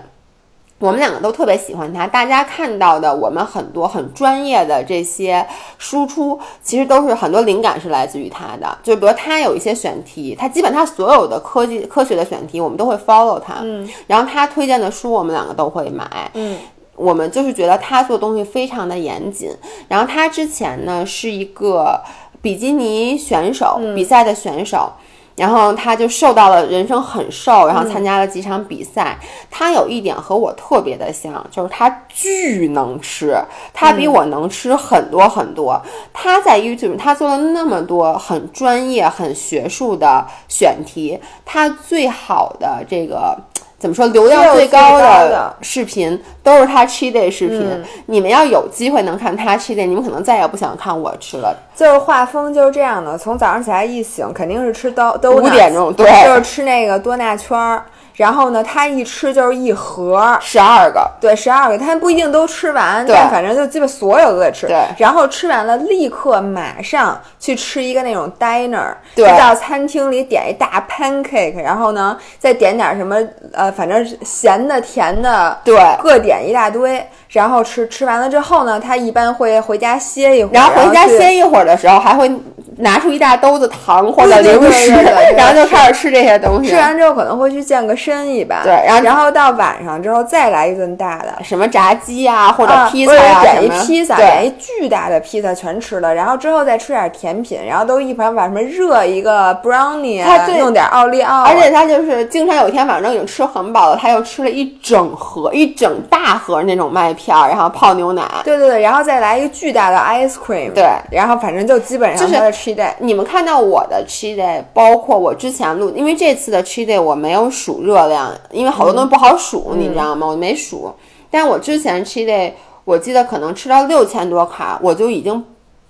[0.79, 2.07] 我们两个都特别喜欢他。
[2.07, 5.47] 大家看到的我们很多很专业的这些
[5.79, 8.79] 输出，其实都是很多灵感是来自于他的。
[8.83, 13.55] 就比如他有一些选题，他基本他所有的科技科学的选题，我们都会 follow 他。
[13.63, 13.89] 嗯。
[14.07, 16.31] 然后他推荐的书，我们两个都会买。
[16.35, 16.59] 嗯。
[16.95, 19.51] 我们就是觉得他做东西非常的严谨。
[19.89, 22.01] 然后他之前呢是一个。
[22.43, 24.93] 比基尼选手比赛的选手，
[25.37, 29.19] 然后他就瘦到了人生很瘦，然后参加了几场比赛。
[29.51, 33.37] 他有一点和我特别的像，就是他巨能吃，
[33.73, 35.81] 他比我能吃很多很多。
[36.13, 43.39] 他在 YouTube 他做了那么多很专业、很学术的选题，他最好的这个。
[43.79, 44.07] 怎么说？
[44.07, 47.85] 流量最高的视频都是他 cheat day 视频。
[48.07, 51.55] 你们要有机会能看他 cheat day，你们可能再也不想看我吃了。
[51.75, 57.85] 就是画风就是这样的，从早上起来一醒，肯定是吃都都五点钟，对，就是吃那个多纳圈儿。
[58.17, 64.67] 然后呢，他一吃就是一盒，十二个，对，十二个，他不一定都吃完，但反正就基本所有都得吃。
[64.67, 73.17] 对，然后吃完了，立刻马上去吃一个那种 diner，对，到餐厅里点一大 pancake，然后呢，再点点什么，
[73.53, 82.31] 呃，反正咸的、甜的，对，各点一大堆，然后吃吃完了之后呢，他一般会回家歇一会儿，然后回家歇一会儿的时候还会。
[82.79, 84.93] 拿出一大兜子糖或者零食，
[85.35, 86.69] 然后就开始吃这些东西。
[86.69, 88.63] 吃完之后可能会去健个身一般。
[88.65, 96.15] 对，然后然后到晚上之后再来一顿大的，什么炸鸡啊或者披萨啊点一披萨，点一巨大的披萨全吃了。
[96.15, 100.23] 然后之后再吃点甜品，然后都一盘把什么热一个 brownie，
[100.59, 101.45] 弄点奥利奥。
[101.45, 108.23] 而且他就是经常有一天晚上已经吃很饱了，他又吃了一整盒一整大盒那种麦片，然后泡牛奶。
[108.45, 110.73] 对对对，然后再来一个巨大的 ice cream。
[110.73, 112.67] 对，然后反正就基本上就是。
[112.99, 120.27] 你们看到我的 cheat day，包括我之前录，因为这次的 cheat day 我没有数热量，因为好多东西不好数，你知道吗？
[120.27, 120.95] 我没数。
[121.31, 122.53] 但我之前 cheat day，
[122.85, 125.43] 我记得可能吃到六千多卡，我就已经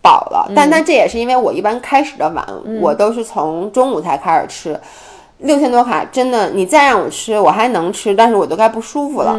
[0.03, 0.51] 饱了。
[0.55, 2.47] 但但这也是因为我一般开始的晚，
[2.81, 4.81] 我都是从中午才开始吃。
[5.39, 9.39] 六千多卡真的，你再让我吃，我还能吃，但是我都该不舒服了。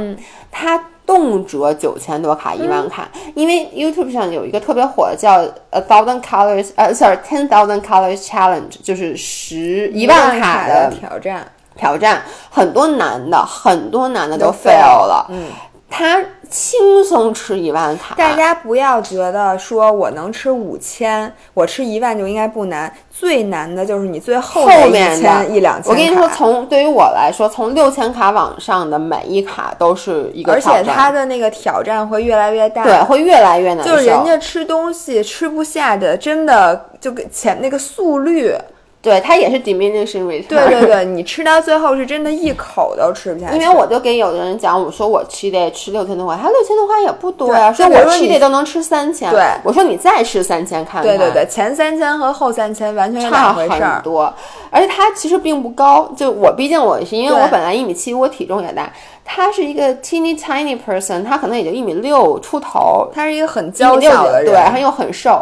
[0.52, 3.10] 它动辄九千多卡、一万卡。
[3.34, 5.42] 因为 YouTube 上有一个特别火的叫
[5.72, 11.48] A Thousand Colors，呃，sorry Ten Thousand Colors Challenge，就是十一万卡的挑战。
[11.78, 15.28] 挑战很多男的，很多男的都 fail 了。
[15.30, 15.46] 嗯，
[15.90, 18.14] 他轻松吃一万卡。
[18.16, 22.94] 大家不要觉得说我能吃五千，我吃一万就应该不难。
[23.10, 25.92] 最难的就是你最后后面的一两千。
[25.92, 33.84] 我跟你说，从对于我来说，从六千卡往上的每一卡都是一个而且他的那个挑战会越来越大，对，会越来越难。
[33.84, 38.54] 就是人家吃东西吃不下的，真的就跟前那个速率。
[39.00, 40.48] 对，它也是 diminishing return。
[40.48, 43.52] 对对对，你吃到最后是真的一口都吃不下。
[43.52, 47.72] 因为我就给有的人讲，我说我吃得吃六千多块，他六千多块也不多呀。
[47.72, 49.32] 说我吃得都能吃三千。
[49.32, 51.04] 对，我说你再吃三千看看。
[51.04, 53.70] 对对对，前三千和后三千完全差很
[54.04, 54.34] 多，
[54.72, 56.12] 而且它其实并不高。
[56.18, 58.92] 就我毕竟我是因为我本来一米七，我体重也大。
[59.24, 63.10] 他是一个 teeny tiny person，他可能也就一米六出头。
[63.14, 65.42] 他是一个很娇小的人，对，他又很瘦。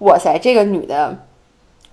[0.00, 1.14] 哇塞，这个女的。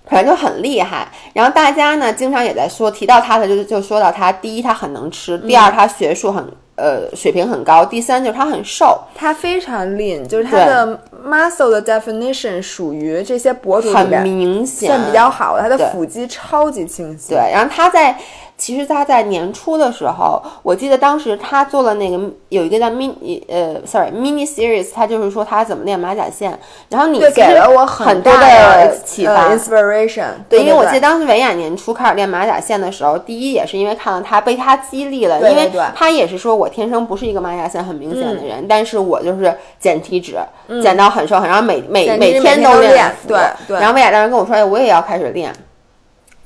[0.06, 6.44] 反正就很厉害，然后大家呢经常也在说提到他的，就是就说到他，第一他很能吃，第二他学术很
[6.76, 17.30] 呃水平很高，第三就是他很瘦，他非常 lean，就是他的 muscle 的 definition 属于这些博主很明显算比较好的，他的腹肌超级清晰。
[17.30, 18.16] 对，然后他在。
[18.56, 26.56] 其实他在年初的时候，我记得当时他做了那个有一个叫 mini 呃，sorry mini series，他就是说他怎么练马甲线。
[26.88, 30.28] 然后你给了我很大的启发，inspiration。
[30.48, 40.38] 对，因为我记得当时维亚年初开始练马甲线的时候，第一也是因为看到他被他激励了，因为他也是说我天生不是一个马甲线很明显的人，但是我就是减体脂，
[40.80, 43.78] 减到很瘦很，然后每每每天都练，对对。
[43.78, 45.52] 然后薇娅当时跟我说，哎，我也要开始练。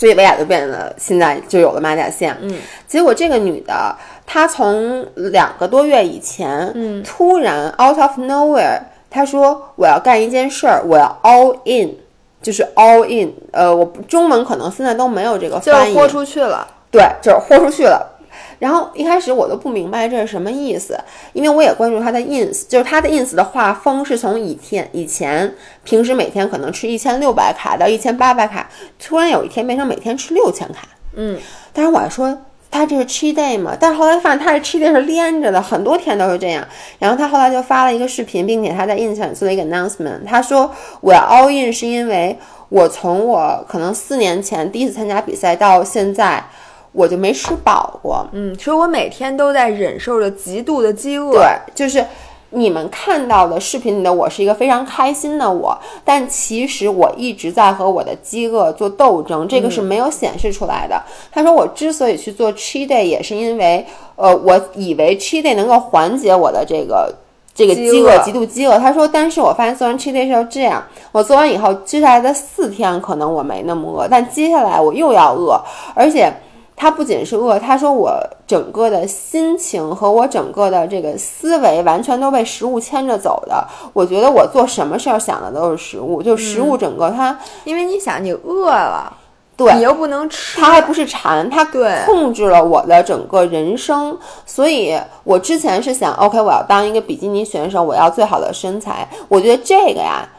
[0.00, 2.36] 所以薇娅就变得现在就有了马甲线。
[2.40, 2.54] 嗯，
[2.86, 8.78] 结果这个女的，她从两个多月以前，嗯，突然 out of nowhere，
[9.10, 11.96] 她说我要干一件事儿，我要 all in，
[12.40, 13.34] 就是 all in。
[13.50, 16.64] 呃，我中文可能现在都没有这个翻译，就豁出去了。
[16.92, 18.17] 对，就是豁出去了。
[18.58, 20.98] 然后一开始我都不明白这是什么意思，
[21.32, 30.88] 因为我也关注他的 ins，就是他的 ins 的画风是从以前以前平时每天可能吃一千六百卡到一千八百卡，突然有一天变成每天吃六千卡。
[31.14, 31.38] 嗯，
[31.72, 32.36] 但是我还说
[32.70, 36.66] 他这是 cheat day 嘛，但是后来发现他是 cheat day 是连着的，很多天都是这样。
[36.98, 40.70] 然后他后来就发了一个视频，并且他在 ins 上做了一个 announcement，他说
[41.00, 46.44] 我要 all in 是因为我从我可能四年前第一次参加比赛到现在。
[46.92, 51.32] 我就没吃饱过，嗯，所以我每天都在忍受着极度的饥饿。
[51.32, 52.04] 对，就是
[52.50, 61.00] 你们看到的视频里的我是一个非常开心的我，但其实我一直在和我的饥饿做斗争，这个是没有显示出来的。
[61.30, 67.14] 他说我之所以去做 cheat day，也是因为，呃，我以为 cheat day 能够缓解我的这个
[67.54, 68.78] 这个饥饿、极度饥饿。
[68.78, 75.60] 他说，但是我发现做完 cheat day 是要这样，我做完以后，接下来的四天可能我没那么饿，但接下来我又要饿，
[75.94, 76.32] 而且。
[76.78, 83.66] 他不仅是饿，他说我整个的心情和我整个的这个思维完全都被食物牵着走的。
[83.92, 89.12] 我觉得我做什么事儿想的都是食物，就食物整个它，因为你想你饿了，
[89.56, 91.64] 对你又不能吃，它还不是馋，它
[92.06, 94.16] 控制了我的整个人生。
[94.46, 99.08] 所以我之前是想，OK，我要当一个比基尼选手，我要最好的身材。
[99.28, 100.37] 我觉得这个呀，就。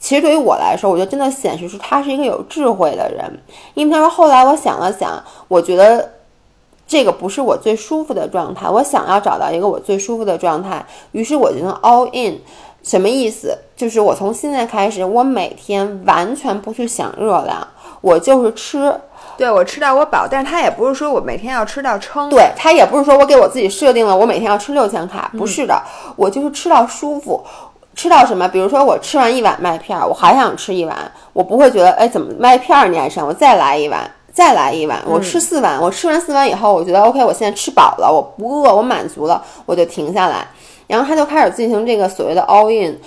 [0.00, 3.30] 其实对于我来说，我觉得真的显示出他是一个有智慧的人，
[3.74, 6.10] 因为他说后来我想了想，我觉得
[6.86, 12.40] 这个不是我最舒服的状态，我想要找到一个我最舒服的状态，于是我就能 all in。
[12.82, 13.58] 什么意思？
[13.76, 17.68] 就是我从现在开始，我每天完全不去想热量，
[18.00, 18.98] 我就是吃，
[19.36, 25.78] 对我吃到我饱，但是他也不是说我每天要吃到撑，对他也不是说我给我自己设定了我每天要吃六千卡，不是的，
[26.16, 27.44] 我就是吃到舒服。
[28.00, 28.48] 吃到什么？
[28.48, 30.96] 比如说我吃完一碗麦片，我还想吃一碗，
[31.34, 33.26] 我不会觉得哎，怎么麦片你爱上？
[33.26, 34.98] 我再来一碗，再来一碗。
[35.04, 40.46] 我吃四碗，我吃完四碗以后，我觉得 OK，我现在吃饱了，我不饿，我满足了，我就停下来。
[40.86, 42.98] 然后他就开始进行这个所谓的 all in。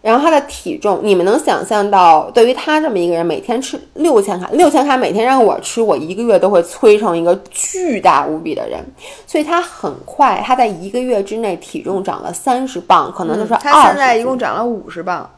[0.00, 8.78] 然后他的体重，你们能想象到，对于他这么一个人，每天吃六千卡，六千卡每天让我吃，我一个月都会催成一个巨大无比的人。
[9.26, 13.54] 所以他很快，他在一个月之内体重长了三十磅，可能就是。
[13.60, 15.28] 他现在一共长了五十磅，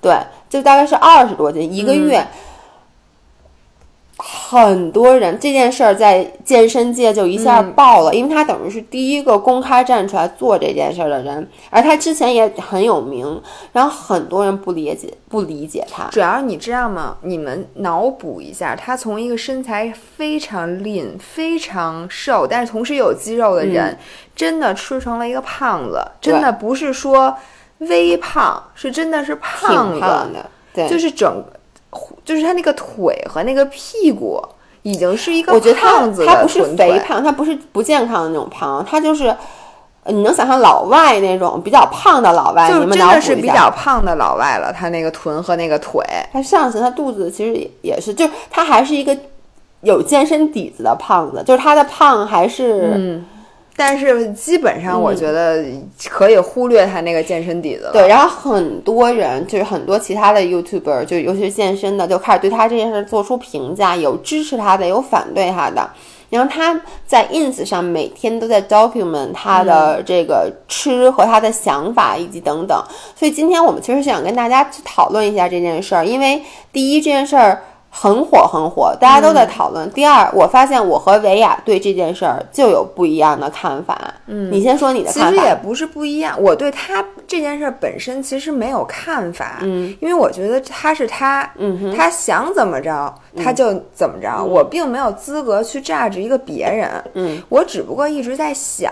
[0.00, 0.16] 对，
[0.50, 2.26] 就大概是二十多斤一个月。
[4.24, 16.04] 很多人这件事儿在健身界就一下爆了，因为他等于是第一个公开站出来做这件事儿的人，而他之前也很有名，然后很多人不理解不理解他。
[16.12, 17.16] 主要你知道吗？
[17.22, 23.98] 你们脑补一下，他从一个身材非常 lean、非常瘦，但是同时有肌肉的人，
[24.36, 27.36] 真的吃成了一个胖子，真的不是说
[27.78, 31.44] 微胖，是真的是胖子胖的，对，就是整。
[32.24, 34.42] 就是他那个腿和那个屁股
[34.82, 39.28] 已经是一个我觉得他胖子的他不是肥胖，他不是不健康的那种胖，他就是
[40.04, 43.46] 呃你能想象老外那种比较胖的老外，就你们脑补真的是比。
[43.46, 46.04] 较胖的老外了，他那个臀和那个腿。
[46.32, 49.16] 他上次他肚子其实也也是，就是他还是一个
[49.82, 53.24] 有健身底子的胖子，就是他的胖还是、嗯，
[53.74, 55.64] 但是基本上我觉得
[56.08, 57.92] 可以忽略他那个健身底子了。
[57.92, 65.90] 对，然后很多人就是很多其他的 YouTuber，就尤其是健身的，就开始对他这件事做出评价，有支持他的，有反对他的。
[66.28, 72.82] 然后他在 ins 上每天都在 document 他的这个吃和他的想法以及等等。
[73.14, 77.62] 所以今天我们其实想跟大家去讨论一下这件事儿，因为第一这件事儿
[77.94, 79.88] 很火很火，大家都在讨论。
[79.90, 83.96] 第二，我发现我和维亚对这件事儿就有不一样的看法。
[84.26, 85.36] 嗯，你先说你的其看法。
[85.36, 91.48] 其实也不是不一样，我对他这件事儿本身其实没有看法，嗯，因为我觉得他是他，
[91.94, 98.90] 他想怎么着他就怎么着，我并没有资格去 judge 一个别人，嗯，我只不过一直在想。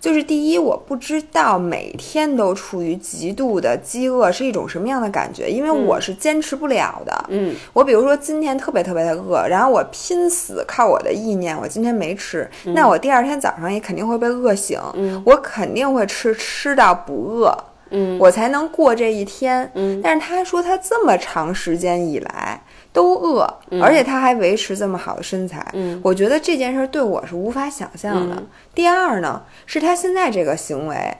[0.00, 7.24] 就是第一，我不知道每天都处于极度的饥饿是一种什么样的感觉，因为我是坚持不了的。
[7.28, 17.54] 嗯，我比如说今天特别特别的饿，然后我拼死靠我的意念，我今天没吃，那我第二天早上也肯定会被饿醒，嗯我肯定会吃吃到不饿，
[17.90, 19.70] 嗯我才能过这一天。
[19.74, 22.60] 嗯但是他说他这么长时间以来
[22.92, 23.46] 都饿，
[23.80, 28.42] 而且他还维持这么好的身材，嗯我觉得这件事对我是无法想象的。
[28.74, 31.16] 第二呢，是他现在这个行为，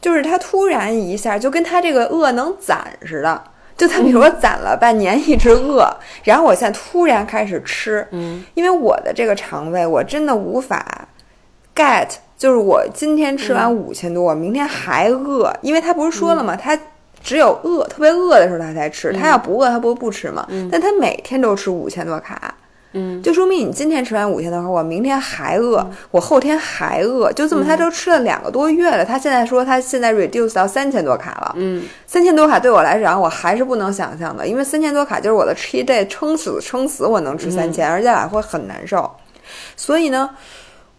[0.00, 3.42] 就是他突然一下就跟他这个饿能攒似的。
[3.76, 5.86] 就他比如说攒了半年一直饿，
[6.24, 11.06] 然后我现在突然开始吃，嗯，因为我的这个肠胃我真的无法
[11.74, 16.56] get，就是我今天吃完五千多，我明天还饿，因为他不是说了吗？
[16.56, 16.78] 他
[17.26, 20.46] 只有饿特别饿的时候他才吃，他要不饿他不不吃嘛。
[20.70, 22.54] 但他每天都吃五千多卡，
[22.92, 29.04] 嗯，就说明你今天吃完五千多卡，我明天还饿，我后天还饿，就这么他都吃了两个多月了。
[29.04, 39.10] 他现在说他现在 reduce 到三千多卡了，嗯，三千多卡对我来讲我还是不能想象的，因为三千多卡就是我的 cheat day，撑死撑死我能吃三千、而且还会很难受。
[39.76, 40.30] 所以呢，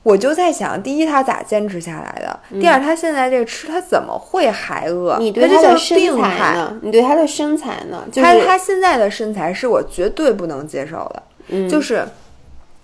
[0.08, 2.39] 我就在想，第一他咋坚持下来的？
[2.62, 5.17] 第二他现在这个吃他怎么会还饿？
[5.20, 5.98] 你对他的身。
[6.17, 6.80] 材呢？
[6.82, 8.06] 你对他的身材呢？
[8.10, 12.08] 就是他他现在的身材是我绝对不能接受的，嗯就是，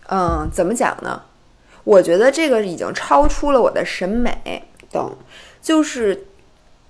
[0.10, 1.22] 嗯，怎么讲呢？
[1.86, 5.16] 我觉得这个已经超出了我的审美，懂，
[5.62, 6.26] 就是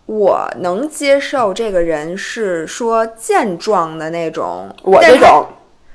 [0.08, 5.46] 我能接受这个人是说健壮的那种，我这种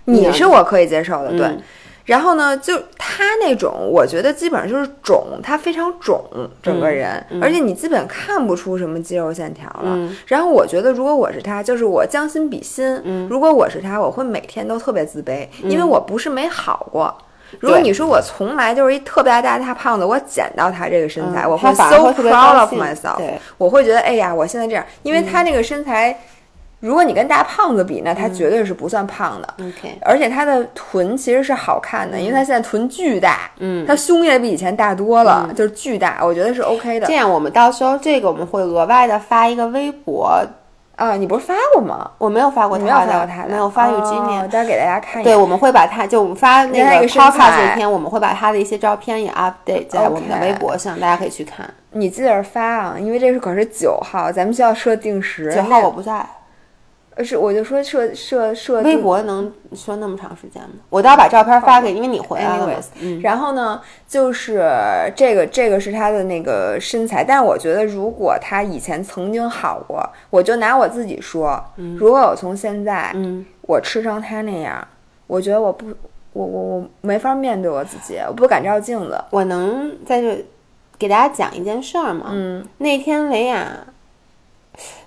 [0.05, 1.59] 你是我可以接受的，对。
[2.09, 6.25] 嗯然后呢，就他那种，我觉得基本上就是肿，他非常肿，
[6.63, 9.93] 整个人，而且你基本看不出什么肌肉线条了。
[9.95, 10.17] 嗯。
[10.27, 13.29] 然后我觉得，如果我是他，就是我将心比心，嗯。
[13.29, 17.15] 如果我是他，我会每天都特别自卑，因为我不是没好过。
[17.61, 23.39] 如果你说我从来就是一特别大大胖子，我减到他这个身材，嗯我 so 会特别 proud 高 of myself，对。
[23.59, 26.19] 我会觉得哎呀，我现在这样，因为他那个身材，
[26.81, 29.55] 如果你跟大胖子比，那他绝对是不算胖的。
[29.61, 40.41] OK，而且他的臀其实是好看的，因为他现在臀巨大，嗯他胸也比以前大多了，就是巨大，我觉得是 OK 的这样我们到时候这个我们会额外的发一个微博，
[40.95, 41.17] 啊。
[41.17, 42.09] 你不是发过吗？
[42.19, 44.49] 我没有发过你没有他，发过他的，没有发有哦今年。
[44.49, 51.69] 待会儿给大家看一对，我们会把他就我们发那个他那个身 podcast 那天，我们会把他的一些照片也 update 在我们的微博上，大家可以去看。
[51.91, 55.53] 你记得发啊，因为这是可是九号，咱们需要设定时。
[55.53, 56.27] 九号我不在，呃
[57.25, 60.77] 是我就说设设设微博能说那么长时间吗？
[60.89, 62.83] 我到时候把照片发给，因为你回来了
[63.23, 64.71] 然后呢，就是
[65.17, 71.63] 这个这个是他的那个身材，但是我觉得如果他以前曾经好过，我就拿我自己说，
[71.97, 74.87] 如果我从现在，嗯，我吃成他那样，
[75.27, 75.87] 我觉得我不，
[76.33, 79.19] 我我我没法面对我自己，我不敢照镜子。
[79.31, 80.45] 我能在这
[80.99, 82.27] 给大家讲一件事儿吗？
[82.31, 83.67] 嗯，那天维亚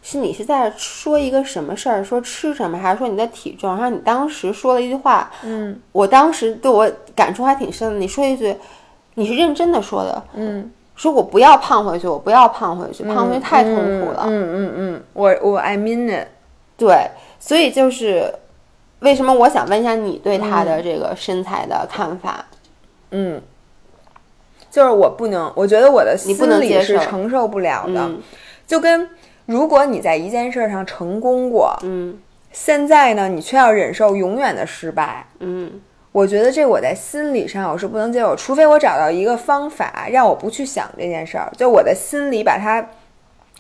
[0.02, 3.70] 是你是在说一个什么事儿，说吃什么，还是说你的体重？
[3.70, 8.00] 然后你当时说了一句话，嗯我当时对我感触还挺深的。
[8.00, 8.56] 你说一句，
[9.16, 14.26] 你是认真的说的，嗯，说我不要胖回去，我不要胖回去，胖回去太痛苦了。
[14.28, 16.28] 嗯嗯嗯，我我 I mean it。
[16.78, 18.34] 对，所以就是
[19.02, 22.44] 为什么我想问一下你对他的这个身材的看法？
[23.12, 23.40] 嗯，
[24.72, 28.22] 就是我不能，我觉得我的心理是承受不了的，嗯
[28.66, 29.08] 就跟
[29.46, 32.18] 如果你在一件事上成功过，嗯
[32.52, 35.26] 现在呢，你却要忍受永远的失败。
[35.40, 35.72] 嗯
[36.12, 42.86] 我觉得这我在心理上我是不能接受，除非我找到一个方法让我不去想这件事儿，就我的心里把它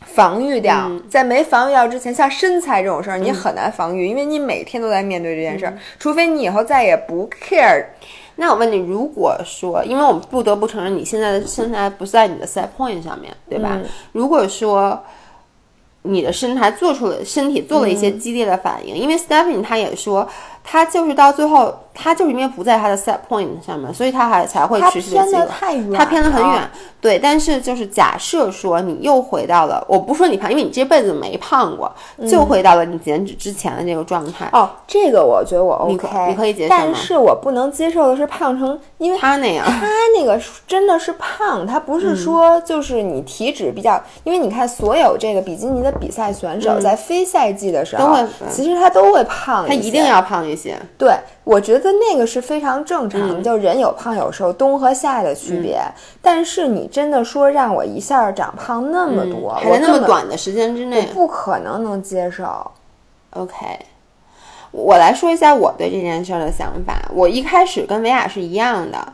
[0.02, 0.88] 防御掉。
[0.90, 7.86] 嗯在没防御掉之前，像身材这种事儿，你很难防御，因为你每天都在面对这件事嗯儿，除非你以后再也不 care。
[8.36, 13.70] 那我问你，如果说，因为我们不得不承认你现在的身材不在你的 set point 上面，对吧？
[13.76, 15.02] 嗯如果说
[16.04, 18.20] 你的身材做出了身体做了一些嗯。
[18.20, 20.28] 激烈的反应，因为 Stephanie 她也说，
[20.64, 26.70] 她就是到最后，她就是因为不在他的 set point 上面，所以他还才会它持续偏的的太远，它偏得很远。，
[27.00, 31.92] 对，但是就是假设说你又回到了，我不说你胖，因为你这辈子没胖过，
[32.30, 34.48] 就回到了你减脂之前的这个状态。
[34.54, 50.02] 哦，这个我觉得我 OK，可你可以接受但是我不能接受的是胖成，因为他那样，他那个真的是胖，他不嗯是说就是你体脂比较，因为你看所有这个比基尼的比赛选手在非赛季的时候，嗯都会其实他都会胖，他一定。
[50.12, 50.78] 要胖一些。
[50.98, 51.16] 对，
[51.52, 55.82] 我觉得那个是非常正常的，嗯就人有胖有瘦，冬和夏的区别。
[56.22, 62.46] 但是你真的说让我一下长胖那么多，嗯还在那么短的时间之内我不可能能接受。
[63.32, 63.56] ，OK。
[64.72, 66.94] 我来说一下我对这件事儿的想法。
[67.14, 69.14] 我一开始跟维亚是一样的，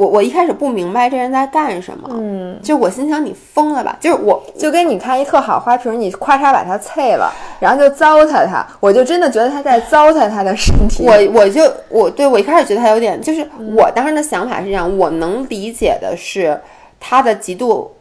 [0.00, 3.94] 我我一开始不明白这人在干什么，嗯，就我心想你疯了吧？
[4.00, 7.30] 就是我就跟你看一特好花瓶，你咔嚓把它碎了，
[7.60, 11.04] 然后就糟蹋它，我就真的觉得他在糟蹋他的身体。
[11.06, 16.58] 我我就我对我一开始觉得他有点，就是嗯我当时的想法是这样，我能理解的是
[16.98, 17.92] 他的极度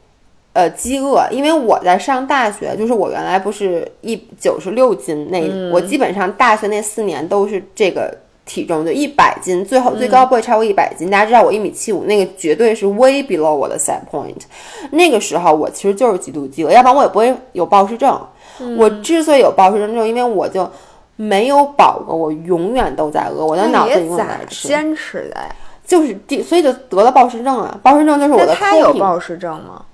[0.53, 8.17] 呃饥饿，因为我在上大学，就是我原来不是一九十六斤那，嗯我基本上大学那四年都是这个。
[8.49, 11.07] 体重就一百斤，最后最嗯高不会超过一百斤。
[11.07, 14.41] 大家知道我一米七五，那个绝对是 way below 我的 set point。
[14.89, 18.19] 那个时候我其实就是极度饥饿，要不然我也不会有暴食症。
[18.59, 20.67] 嗯我之所以有暴食症，就因为我就
[21.15, 25.55] 没有饱过，我永远都在饿，我的脑子永远在吃，坚持的呀？
[25.85, 27.77] 就是第，所以就得了暴食症啊。
[27.83, 29.85] 暴食症就是我的那他有暴食症吗？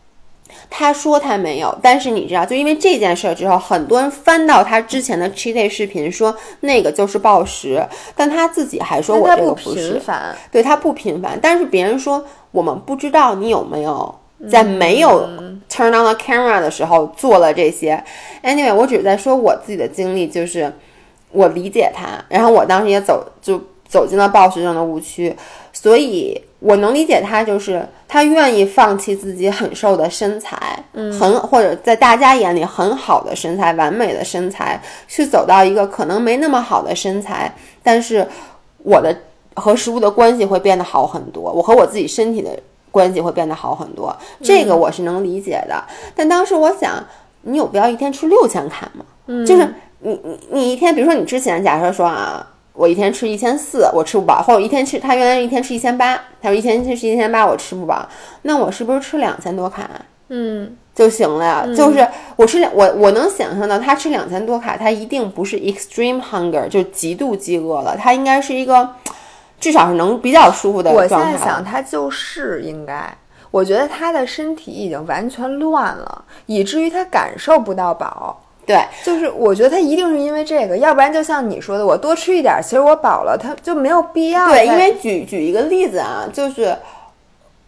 [0.69, 7.85] 他说他没有，但是你知道，就因为这件事儿之后，很多人翻到他之前的 cheat day 视频，说那个就是暴食，
[8.15, 11.37] 但他自己还说我这个不是频，繁，对他不频繁。
[11.41, 14.15] 但是别人说我们不知道你有没有
[14.49, 15.27] 在没有
[15.69, 18.03] turn on the camera 的时候做了这些。
[18.43, 20.71] Anyway，我只是在说我自己的经历，就是
[21.31, 25.35] 我理解他，然后我当时也走就走进了暴食症的误区，
[25.71, 30.57] 所以我能理解他，就是他愿意放弃自己很瘦的身材，
[30.93, 37.53] 嗯，很或者在大家眼里很好的身材、完美的身材，去走到一个可能没那么好的身材，
[37.83, 38.25] 但是
[38.83, 39.13] 我的
[39.55, 42.57] 和食物的关系会变得好很多，我和我自己身体的
[42.89, 45.83] 关系会变得好很多，这个我是能理解的。
[46.15, 47.03] 但当时我想，
[47.41, 49.03] 你有必要一天吃六千卡吗？
[49.27, 52.47] 嗯，就是你你你一天，比如说你之前假设说啊。
[52.75, 58.07] 我一天吃一千四，我吃不饱，或者一天吃，他原来一天吃一千八，他说一天吃一千八，我吃不饱，
[58.41, 59.89] 那我是不是吃两千多卡
[60.27, 61.65] 嗯，就行了呀？
[61.75, 68.89] 就是我吃两，我我能想象到他吃两千多卡，他一定不是 extreme hunger，就是极度饥饿了，他应该是一个
[69.59, 71.37] 至少是能比较舒服的我现状态了。
[71.37, 73.15] 在想，他就是应该。
[73.51, 78.41] 我觉得他的身体已经完全乱了，以至于他感受不到饱。
[78.65, 84.47] 对，就是我觉得他一定是因为这个，要不然就像你说的，我多吃一点，其实我饱了，他就没有必要。
[84.47, 86.75] 对，因为举举一个例子啊，就是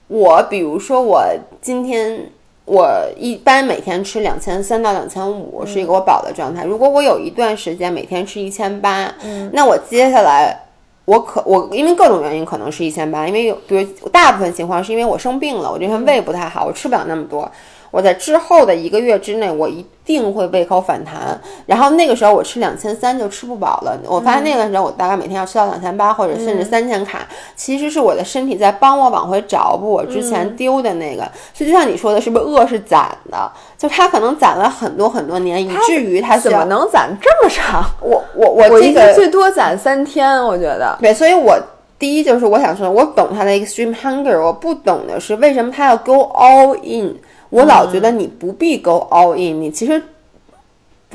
[0.07, 1.23] 我，比如说我
[1.61, 2.19] 今天
[2.65, 6.63] 我一般每天吃两千三到两千五是一个我饱的状态。
[6.63, 9.13] 如果我有一段时间每天吃一千八，
[9.51, 10.63] 那我接下来。
[11.07, 17.49] 我可我因为各种原因可能是一千八，因为有比如大部分情况是因为我生病了，我这天胃不太好，我吃不了那么多。
[17.97, 21.41] 我在之后的一个月之内，我一定会胃口反弹。
[21.65, 23.97] 然后那个时候我吃两千三就吃不饱了。
[24.05, 31.23] 我发现那个时候我大概每天要吃到两千八或者甚至三千卡，其实是我的身体在帮我往回找补我之前丢的那个。
[31.55, 33.51] 所以就像你说的，是不是饿是攒的？
[33.79, 37.83] 就他可能攒了很多很多年，以至于他怎么能攒这么长？
[37.99, 40.95] 我我我我这个最多攒三天，我觉得。
[41.01, 41.57] 对，所以我
[41.97, 47.15] 第一就是我想说，我懂他的 extreme hunger，我不懂的是为什么他要 go all in。
[47.49, 50.01] 我老觉得你不必 go all in，你其实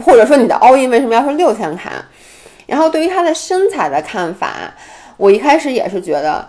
[0.05, 1.93] 或者说你的 all in 为什么要说六千卡？
[2.67, 4.73] 然后对于他的身材的看法，
[5.17, 6.49] 我一开始也是觉得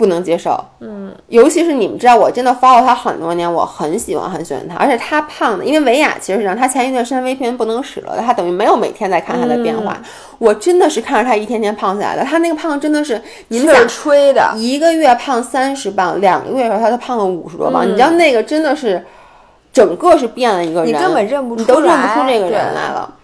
[0.00, 0.58] 不能接受。
[0.78, 10.00] 嗯，尤其是你们知道，我真的 follow 他很多年，我很喜欢很喜欢他，而且他胖的，因为维亚其实是让他前一段时间 VPN 不能使了，他等于没有每天在看他的变化。
[10.38, 19.04] 我真的是看着他一天天胖下来的，他那个胖真的是你们想吹的，一个月胖三十磅，两个月的时候他都胖了五十多磅，你知道那个真的是
[19.70, 23.14] 整个是变了一个人，你根本认不出，你都认不出这个人来了。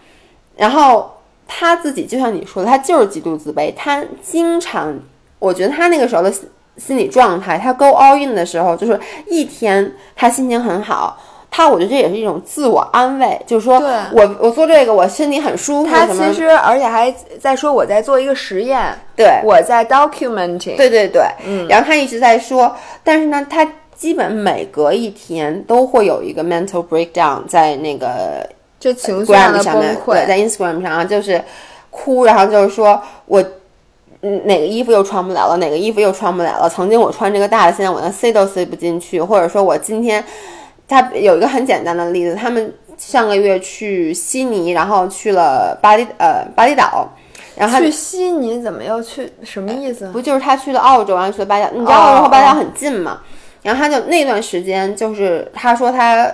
[0.55, 1.17] 然后
[1.47, 4.93] 他自己就像你说的，他就是极度自卑，他经常，
[5.39, 6.31] 我觉得他那个时候的。
[6.77, 11.17] 心理状态，他 go all in 的时候，就是一天他心情很好，
[11.49, 15.89] 他我觉得这也是一种自我安慰，就是说我我做这个我身体很舒服。
[15.89, 28.47] 他其实而且还在说我在做一个实验，对，我在 documenting，对对对，嗯，然后他一直在说，但是呢，他基本每隔一天都会有一个 mental breakdown 在那个
[28.79, 31.43] 就情绪上的崩溃，在 Instagram 上就是
[31.89, 33.43] 哭，然后就是说我。
[34.21, 35.57] 嗯，哪个衣服又穿不了了？
[35.57, 36.67] 哪个衣服又穿不了了？
[36.67, 39.21] 曾经我穿这个大的，现在我连塞都塞不进去。
[39.21, 40.23] 或者说我今天，
[40.87, 47.07] 他有一个很简单的例子，他们上个月去悉尼，然后去了巴厘呃巴厘岛，
[47.55, 49.31] 然后去悉尼怎么又去？
[49.43, 50.09] 什么意思？
[50.11, 51.69] 不就是他去了澳洲，然后去了巴厘岛？
[51.75, 53.19] 你知道澳洲和巴厘岛很近嘛？
[53.61, 56.27] 然后他就那段时间，就是他说他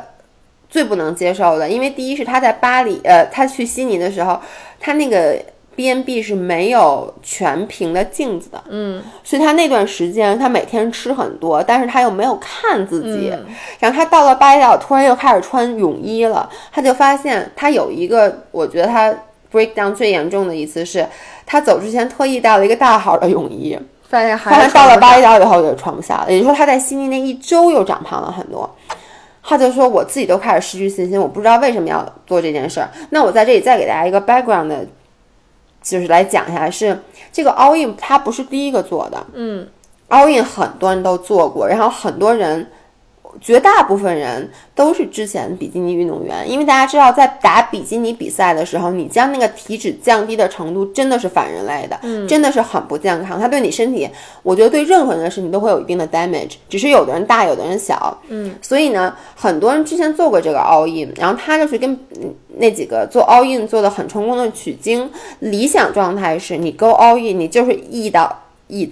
[0.70, 4.40] 最不能接受的，因为第一是他在巴黎，呃，他去悉尼的时候，
[4.80, 5.38] 他那个。
[5.76, 13.34] B N B 是没有全屏的镜子的，嗯，所以他那段时间他每天吃很多，但是他又没有看自己。
[13.80, 19.14] 然后他到了巴厘岛，突然又开始穿泳衣了，他就发现他有一个，我觉得他
[19.52, 21.08] breakdown 最严重的一次是，
[21.46, 26.26] 他走之前特意带了一个大号的泳衣，发现还到了巴厘岛以后就穿不下了。
[26.30, 28.70] 也就是说他在悉尼那一周又长胖了很多，
[29.42, 32.90] 他就说我自己都开始失去信心，我不知道为什么要做这件事儿。
[33.10, 34.86] 那我在这里再给大家一个 background 的。
[35.84, 36.98] 就是来讲一下，是
[37.32, 39.68] 这个 all in，它不是第一个做的，嗯
[40.10, 42.68] ，all in 很多人都做过，然后很多人。
[43.42, 53.40] 绝大部分人都是之前比基尼运动员，因为大家知道，在打比基尼比赛的时候，你将那个体脂降低的程度真的是反人类的，真的是很不健康。
[53.40, 54.10] 它对你身体，
[54.42, 58.18] 我觉得对任何人的身体都会有一定的 damage，只是有的人大，有的人小。
[58.30, 62.00] 嗯，所以呢，很多人之前做过这个 all in，然后他就是跟
[62.58, 65.10] 那几个做 all in 做的很成功的取经。
[65.40, 68.92] 理想状态是你 go all in，你就是 eat 到 eat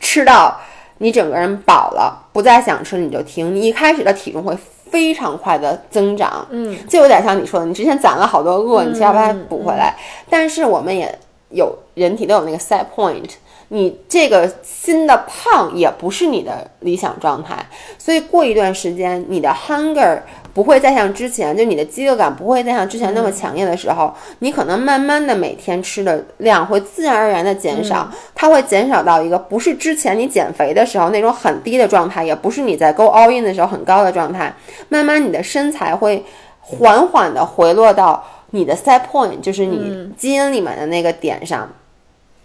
[0.00, 0.60] 吃到。
[1.00, 3.52] 你整个人饱了，不再想吃，你就停。
[3.52, 4.56] 你一开始的体重会
[4.88, 9.96] 非常快的增长，嗯，就有点像你说的，你之前攒了好多饿，你要把它补回来。
[10.30, 11.12] 但是我们也
[11.48, 13.28] 有人体都有那个 set point。
[13.70, 17.56] 你这个新的胖也不是你的理想状态，
[17.98, 20.20] 所以过一段时间，你的 hunger
[20.54, 34.52] 不会再像之前，就你的饥饿感不会再像之前那么强烈的时候，你可能慢慢的每天吃的量会自然而然的减少，它会减少到一个不是之前你减肥的时候那种很低的状态，也不是你在 go all in 的时候很高的状态，
[34.88, 36.24] 慢慢你的身材会
[36.60, 41.68] 缓缓的回落到你的 set point，就是你基因里面的那个点上。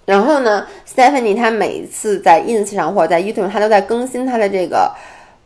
[0.05, 4.91] 然后呢，Stephanie 她每一次在 Ins 上或者在 YouTube 上，她都在更新她的这个，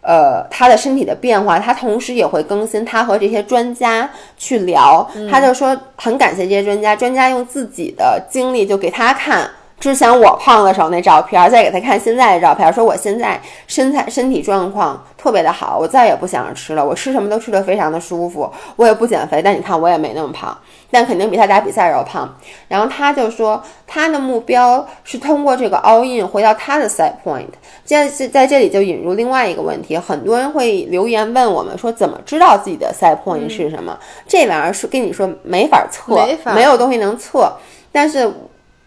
[0.08, 1.60] 呃，他的身体的变化。
[1.60, 5.06] 他同时也会更新他和这些专家去聊。
[5.30, 9.50] 他就说很感谢这些专家，专家用自己的经历就给他看。
[9.80, 20.58] 之前我胖的时候那照片，再给他看现在的照片，说我现在身材身体状况特别的好，我再也不想着吃了，我吃什么都吃得非常的舒服，我也不减肥，但你看我也没那么胖，
[20.90, 22.36] 但肯定比他打比赛时候胖。
[22.68, 27.46] 然后他就说他的目标是通过这个 all in 回到他的 set point。
[27.86, 33.96] 现在在这里就引入另外一个问题，很多人会留言问我们说怎么知道自己的 set point 是什么？
[34.28, 37.54] 这玩意儿是跟你说没法测，没有东西能测，
[37.92, 38.34] 但是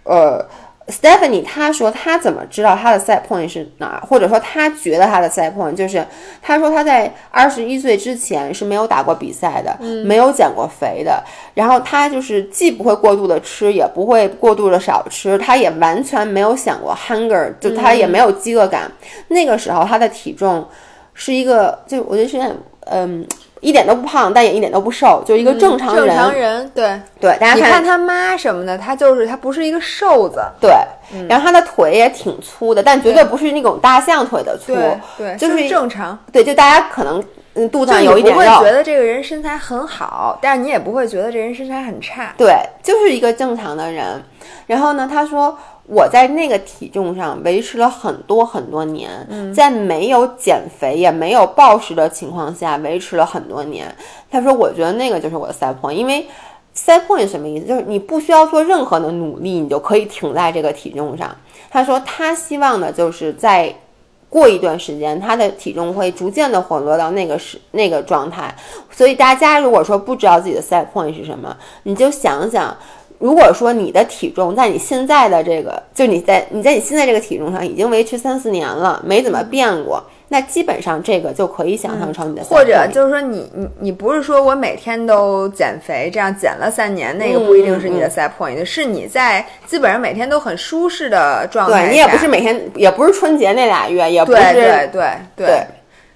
[0.02, 0.44] 呃。
[0.88, 4.02] Stephanie，他说他怎么知道他的 set point 是哪？
[4.08, 6.04] 或者说他觉得他的 set point 就是，
[6.42, 11.22] 他说他在二十一岁之前是没有打过比赛的，没有减过肥的。
[11.54, 18.90] 然后他就是既不会过度的吃，也不会过度的少吃，他也完全没有想过 hunger，就他也没有饥饿感。
[19.28, 20.66] 那个时候他的体重
[21.14, 22.40] 是一个，就我觉得是
[22.86, 23.24] 嗯。
[23.60, 26.06] 一点都不胖，但也一点都不瘦，就一个正常人。
[26.06, 30.70] 正常人，对对，大家你看他妈什么的，他就是他不是一个瘦子，对。
[31.28, 34.74] 然后他的腿也挺粗的，但绝对不是那种大象腿的粗，
[35.18, 36.18] 对，就是正常。
[36.32, 37.22] 对，就大家可能
[37.54, 44.22] 嗯肚子上有一点肉，不会觉得这个人身材很好，但是你也不会觉得这人身材很差，对，就是一个正常的人。
[44.66, 45.58] 然后呢，他说。
[45.90, 49.10] 我在那个体重上维持了很多很多年，
[49.52, 53.92] 在没有减肥也没有暴食的情况下维持了很多年。
[54.30, 56.26] 他说：“我觉得那个就是我的 set point，因为
[56.76, 57.66] set point 什么意思？
[57.66, 61.34] 就是你不需要做任何的努力，你就可以停在这个体重上。”
[61.68, 63.74] 他说他希望的就是在
[64.28, 68.54] 过一段时间，他的体重会逐渐的回落到那个时那个状态。
[68.92, 72.76] 所以大家如果说不知道自己的 set point 是什么，你就想想，
[73.20, 80.02] 如果说你的体重在你现在的这个，就你在你在你现在这个体重上已经维持三四年了，没怎么变过。
[80.32, 95.10] 那基本上这个就可以想象成你的，或者就是说你你你不是说我每天都减肥，这样减了三年，那个不一定是你的 set point，是你在基本上每天都很舒适的状态对你也不是每天，也不是春节那俩月，也不是对对。
[95.36, 95.66] 对，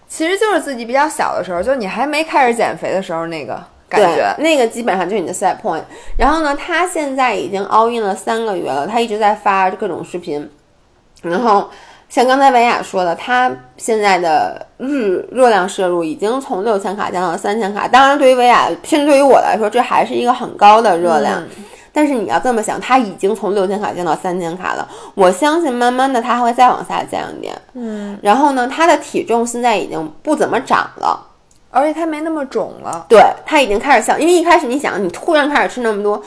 [0.08, 5.82] 其实就是自己比较小的时候，就是你还没开始减肥的时候那个感觉，那个基本上就是你的 set point。
[6.16, 10.50] 然后呢，他现在已经 all in 了三个月了，他一直在发各种视频，
[11.22, 11.68] 然后。
[12.06, 17.88] 像刚才维亚说的，他现在的日热量摄入已经从六千卡降到三千卡。
[17.88, 21.42] 当然，对于维亚，甚至对于我来说，这还是一个很高的热量。
[21.92, 24.88] 但是你要这么想，他已经从六千卡降到三千卡了。
[25.16, 27.52] 我相信，慢慢的他还会再往下降一点。
[27.72, 28.16] 嗯。
[28.22, 31.18] 然后呢，他的体重现在已经不怎么长了，
[31.74, 33.04] 而且它没那么肿了。
[33.08, 36.22] 对它已经开始像，因为一开始你想，你突然开始吃那么多，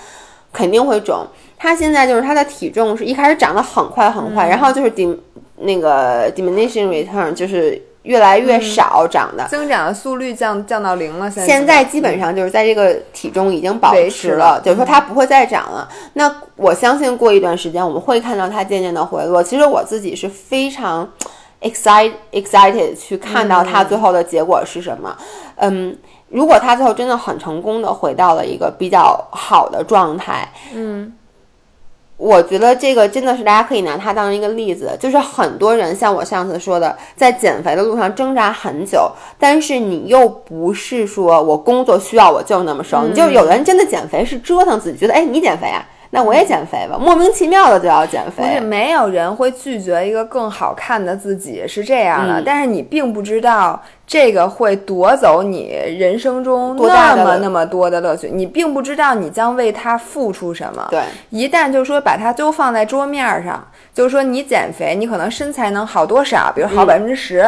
[0.52, 1.26] 肯定会肿。
[1.58, 5.18] 它现在就是它的体重是一开始长得很快很快，然后就是 dim。
[5.60, 11.32] 那个 diminishing return 就是越来越少长的，增长的速率降降到零了。
[11.32, 15.90] 现在基本上就是在这个体重已经保持了，就是说它不会再长了。
[16.14, 19.42] 那我相信过一段时间我们会看到它渐渐的回落。
[19.42, 21.10] 其实我自己是非常
[21.62, 25.18] excited excited 去看到他最后的结果是什么。
[25.56, 25.98] 嗯，
[26.30, 31.14] 如果他最后真的很成功的回到了一个比较好的状态，嗯。
[32.20, 45.86] 我觉得这个真的是大家可以拿它当一个例子，就是很多人像我上次说的，在减肥的路上挣扎很久，但是你又不是说我工作需要我就那么瘦，你就有的人真的减肥是折腾自己，觉得哎你减肥啊。
[46.12, 48.44] 那我也减肥吧，莫名其妙的就要减肥。
[48.44, 52.42] 不是没有人会拒绝一个更好看的自己，是这样的。
[52.46, 60.88] 但是你并不知道这个会夺走你人生中那么那么多的乐趣，你并不知道你将为它付出什么。
[60.90, 67.46] 对，一旦就是说把它都放在桌面上，就是说你减肥，你可能身材能好多少，比如好百分之十。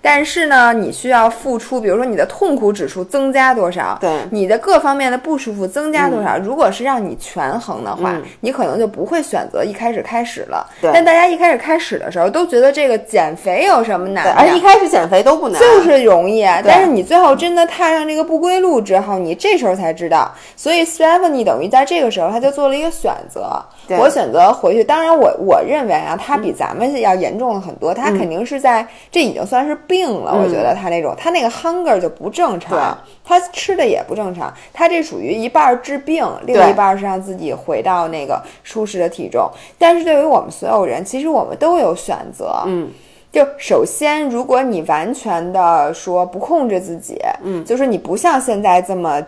[0.00, 6.38] 但是呢，你需要付出，比如说你的痛苦指数增加多少，对，你的各方面的不舒服增加多少。
[6.38, 10.64] 如果是让你权衡的话，你可能就不会选择一开始开始了。
[10.80, 14.32] 对，但大家一开始开始的时候都觉得这个减肥有什么难的？
[14.34, 16.62] 而一开始减肥都不难，就是容易啊。
[16.64, 20.30] 但是你最后真的踏上这个不归路之后，你这时候才知道。
[20.54, 23.60] 所以 Stephanie 等于在这个时候他就做了一个选择，
[23.98, 24.84] 我选择回去。
[24.84, 27.92] 当然，我我认为啊，他比咱们要严重了很多。
[27.92, 29.76] 他肯定是在这已经算是。
[29.88, 39.50] 病了，我觉得他那种，他那个 hunger 就不正常，他吃的也不正常，他这属于一半治病，另一半是让自己回到那个舒适的体重。
[39.78, 42.88] 但是对于我们所有人，其实我们都有选择，嗯，
[43.32, 49.20] 就首先，如果你完全的说不控制自己，嗯，就是你不像现在这么。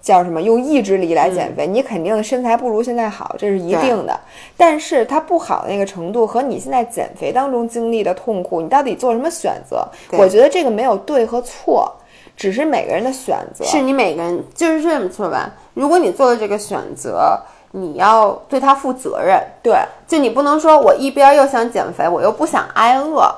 [0.00, 0.40] 叫什么？
[0.40, 4.18] 用意志力来减肥，你肯定身材不如现在好，这是一定的。
[4.56, 9.86] 但是它不好的那个程度和你现在减肥当中经历的痛苦，你到底做什么选择？
[10.12, 11.92] 我觉得这个没有对和错，
[12.36, 13.64] 只是每个人的选择。
[13.64, 15.52] 是你每个人就是这么说吧。
[15.74, 17.38] 如果你做了这个选择，
[17.72, 19.38] 你要对他负责任。
[19.62, 19.76] 对，
[20.08, 23.30] 就你不能说我一边又想减肥，我又不想挨饿，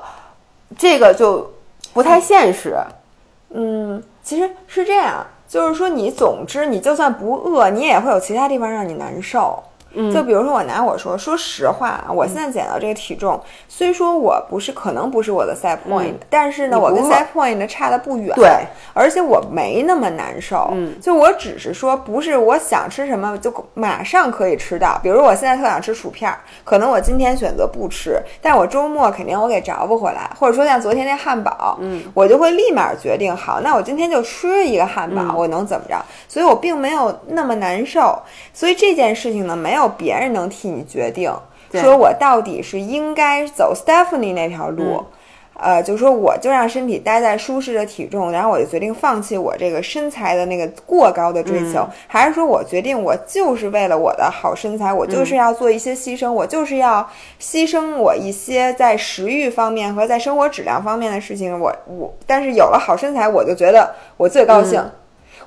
[0.77, 1.51] 这个就
[1.93, 2.77] 不太现实。
[3.49, 5.25] 嗯，其实是这样。
[5.53, 9.61] 就是说，你总之，你就算不饿，你也会有其他地方让你难受。
[10.11, 18.33] 就比如说，我拿我说，说实话，我现在减到这个体重，虽说我不是，可能不是我的 set point，但是呢，我跟 set point 呢差的不远。
[18.35, 18.49] 对，
[18.93, 20.69] 而且我没那么难受。
[20.73, 24.99] 嗯，就我只是说，不是我想吃什么就马上可以吃到。
[25.03, 26.33] 比如我现在特想吃薯片，
[26.63, 30.27] 可能我今天选择不吃，但我周末肯定我给找不回来。
[30.39, 36.03] 或者说像昨天那汉堡，嗯，我就会立马决定，好，那我今天就吃一个汉堡，我能怎么着？
[36.27, 38.17] 所以我并没有那么难受。
[38.51, 39.82] 所以这件事情呢，没有。
[39.87, 41.31] 别人能替你决定，
[41.71, 45.03] 说我到底是应该走 Stephanie 那条路，
[45.55, 57.07] 呃，就说我就让身体待在舒适的体重，然后我就决定放弃我这个身材的那个过高的追求，还是说我决定我就是为了我的好身材，我就是要做一些牺牲，我就是要
[57.39, 64.83] 牺牲我一些在食欲方面和在生活质量方面的事情，我我，但是有了好身材，我就觉得我最高兴。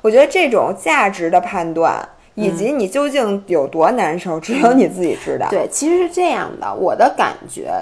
[0.02, 2.08] 我觉得这种价值的判断。
[2.36, 5.48] 以及你究竟有多难受，只有你自己知道。
[5.50, 6.72] 对，其实是这样的。
[6.72, 7.72] 我的感觉，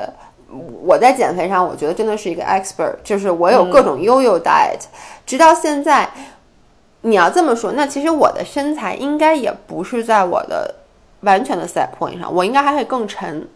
[0.82, 4.80] 我在减肥上，我觉得真的是一个 expert，就是我有各种悠悠 diet，
[5.26, 6.08] 直到现在。
[7.06, 10.74] 你要这么说，那其实我的身材应该也不是在我的
[11.20, 13.46] 完全的 set point 上，我应该还会更沉。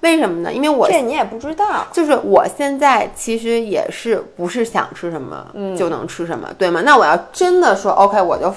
[0.00, 0.52] 为什么呢？
[0.52, 1.86] 因为我这你也不知道。
[1.92, 6.82] 就是我现在其实也是不是想吃什么就能吃什么，对吗？
[6.84, 8.52] 那我要真的说 OK，我就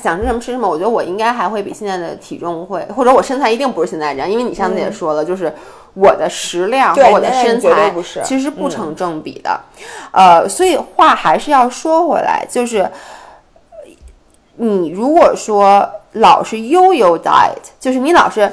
[0.00, 5.52] 想吃什么吃什么，我觉得我应该还会比现在的体重会，或者我身材一定不是现在这样，因为你上次也说了，就是
[5.94, 9.60] 我的食量和对我的身材不是其实不成正比的。
[10.12, 12.88] 呃，所以话还是要说回来，就是
[14.56, 18.50] 你如果说老是悠悠 diet，就是你老是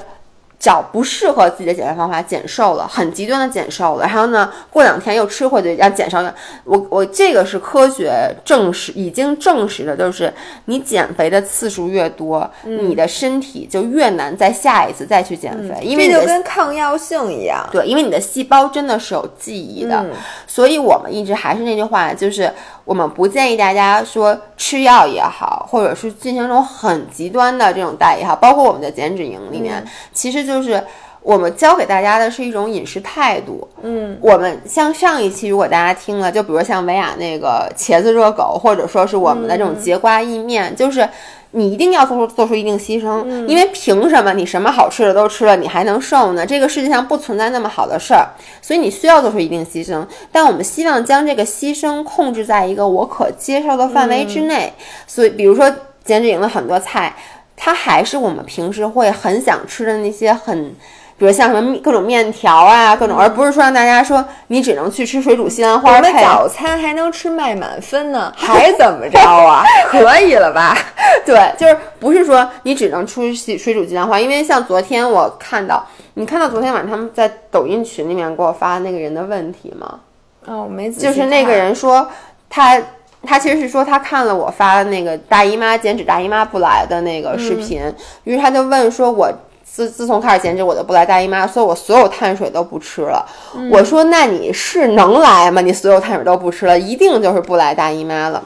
[0.60, 6.18] 找不适合自己的减肥方法减瘦了，很极端的减瘦了，然后呢，过两天又吃回去要减瘦。
[6.64, 10.34] 我我这个是科学证实，已经证实的，就是
[10.66, 17.64] 你减肥的次数越多，你的身体就越难在下一次再去减肥，因为这就跟抗药性一样。
[17.72, 20.12] 对，因为你的细胞真的是有记忆的，嗯
[20.48, 22.52] 所以我们一直还是那句话，就是
[22.84, 30.82] 我们不建议大家说吃药也好，或者是进行这种很极端的这种代也好，包括我们的减脂营里面，其实就是。
[31.24, 33.68] 我们教给大家的是一种饮食态度。
[33.82, 41.06] 嗯，我们像上一期，如果大家听了，就比如像维亚那个茄子热狗，或者说是我们的这种节瓜意面，就是
[41.52, 46.46] 你一定要做出做出一定牺牲，因为凭什么你什么好吃的都吃了，你还能瘦呢？
[46.46, 48.26] 这个世界上不存在那么好的事儿，
[48.62, 50.06] 所以你需要做出一定牺牲。
[50.32, 54.72] 但我们希望将这个牺牲控制在一个我可接受的范围之内。
[55.06, 55.70] 所以，比如说
[56.06, 57.14] 减脂营的很多菜，
[57.58, 60.74] 它还是我们平时会很想吃的那些很。
[61.20, 66.14] 比如像什么各种面条啊，各种，而不是说让大家说你只能去吃水煮西兰花我们。
[66.14, 69.64] 早餐还能吃麦满分呢， 还怎么着啊？
[69.90, 70.78] 可以了吧？
[71.26, 75.84] 对，就是不是说你只能吃西水煮西兰花，因为像昨天我看到，
[76.14, 80.02] 你看到昨天晚上他们在抖音群里面给我发那个人的问题吗？
[80.46, 82.08] 哦，我没仔细就是那个人说
[82.48, 82.80] 他。
[83.28, 87.82] 他其实是说他看了我发的那个大姨妈减脂大姨妈不来的那个视频，
[88.24, 89.32] 于是他就问说，我
[89.64, 93.26] 自自从开始减脂，我就不来大姨妈，所以我所有碳水都不吃了。
[93.70, 95.62] 我说那你是能来吗？
[95.62, 98.42] 你所有碳水都不吃了，一定就是不来大姨妈了。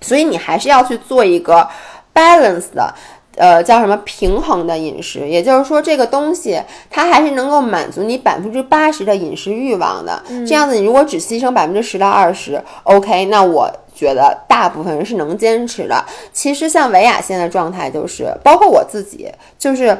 [0.00, 1.68] 所以你还是要去做一个
[2.14, 2.94] balance 的。
[3.38, 5.28] 呃，叫什么平衡的饮食？
[5.28, 10.22] 也就是说，这个东西它还是能够满足你百分之八十的饮食欲望的。
[10.48, 16.04] 这样子，你如果只牺牲百分之十到二十，OK，那我觉得大部分人是能坚持的。
[16.32, 19.28] 其实像维亚现在的状态就是，包括我自己，
[19.58, 19.98] 就是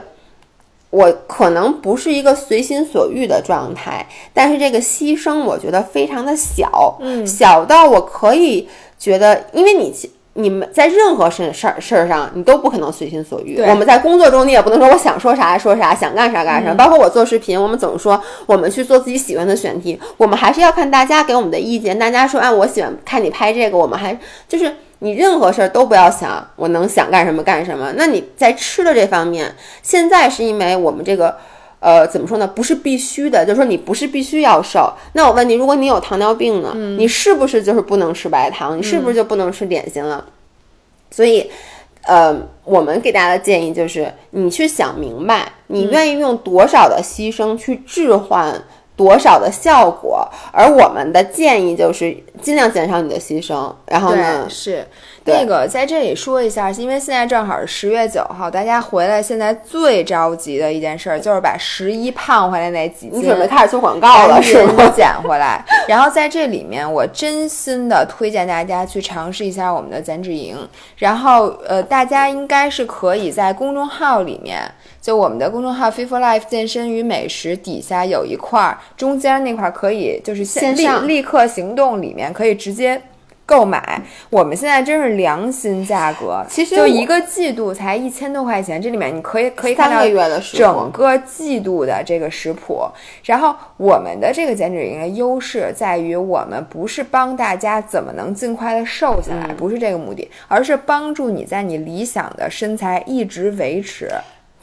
[0.90, 8.68] 我可能不是一个随心所欲的状态，但是这个牺牲我觉得非常的小，嗯小到我可以
[8.98, 10.12] 觉得，因为你其。
[10.36, 13.60] 你们在任何事事儿事儿上，你都不可能随心所欲。
[13.62, 16.72] 我们在工作中，你也不能说我想说啥说啥，想干啥干啥。
[16.74, 21.98] 包括我做视频，我们总说我们去做自己喜欢的选题，我们还是要看大家给我们的意见。
[21.98, 24.16] 大家说，哎，我喜欢看你拍这个，我们还
[24.48, 27.92] 就是你任何事儿都不要想我能想干什么干什么。
[27.96, 31.36] 那你在吃的这方面，现在是因为我们这个。
[31.86, 32.48] 呃，怎么说呢？
[32.48, 34.92] 不是必须的，就是说你不是必须要瘦。
[35.12, 36.72] 那我问你，如果你有糖尿病呢？
[36.98, 38.76] 你是不是就是不能吃白糖？
[38.76, 40.24] 你是不是就不能吃点心了？
[41.12, 41.48] 所以，
[42.02, 48.60] 呃，我们给大家的建议就是，你去想明白，你愿意用多少的牺牲去置换
[48.96, 50.28] 多少的效果。
[50.50, 53.72] 而我们的建议就是尽量减少你的牺牲。
[53.86, 63.20] 然后呢，，是对那个在这里说一下，因为现在正好是十月九号，大家回来现在最着急的一件事儿就是把十一胖回来那几斤。
[63.20, 64.88] 你准备开始做广告了是吗？
[64.94, 65.64] 减回来。
[65.88, 70.56] 然后在这里面，我真心的推荐大家去尝试一下我们的减脂营。
[70.98, 74.62] 然后呃，大家应该是可以在公众号里面，
[75.02, 83.00] 就我们的公众号 “Fit for Life 健身与美食”底下有一块儿，中间那块儿可以就是立线上立刻行动里面可以直接。
[83.46, 90.02] 购买，我们现在真是良心价格，其实就一个季度才一千多块钱，这里面你可以可以看到
[90.52, 92.84] 整个季度的这个食谱。
[93.22, 104.10] 然后我们的这个减脂营的优势在于，我们不是帮大家怎么能尽快的瘦下来，不是这个目的，而是帮助你在你理想的身材一直维持。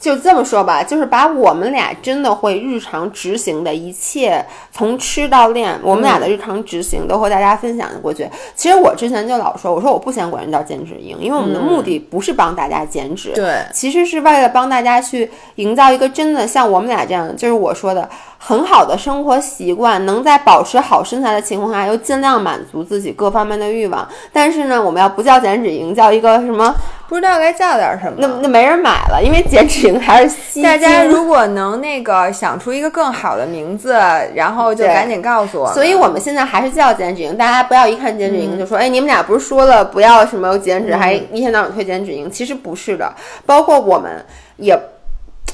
[0.04, 8.28] 就这么说吧，就是把我们俩真的会日常执行的一切，从吃到练，我们俩的日常执行都和大家分享过去。
[8.54, 24.06] 其实我之前就老说，我说我不想管人叫减脂营，因为我们的目的不是帮大家减脂，对其实是为了帮大家去营造一个真的像我们俩这样，就是我说的很好的生活习惯，能在保持好身材的情况下，又尽量满足自己各方面的欲望。
[24.30, 26.74] 但是呢，我们要不叫减脂营，叫一个什么？
[27.08, 28.16] 不知道该叫点什么。
[28.18, 33.94] 那那没人买了，因为减脂营还是吸大家如果能那个想出一个更好的名字，
[34.34, 35.72] 然后就赶紧告诉我。
[35.72, 42.30] 所以我们现在还是叫减脂营，大家不要一看减脂嗯营就说，哎，你们俩不是说了不要什么减脂，还一天到晚推减脂营？
[42.30, 44.24] 其实不是的，包括我们
[44.56, 44.78] 也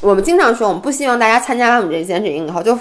[0.01, 2.79] 我们经常说，我们不希望大家参加完我们这减脂营以后就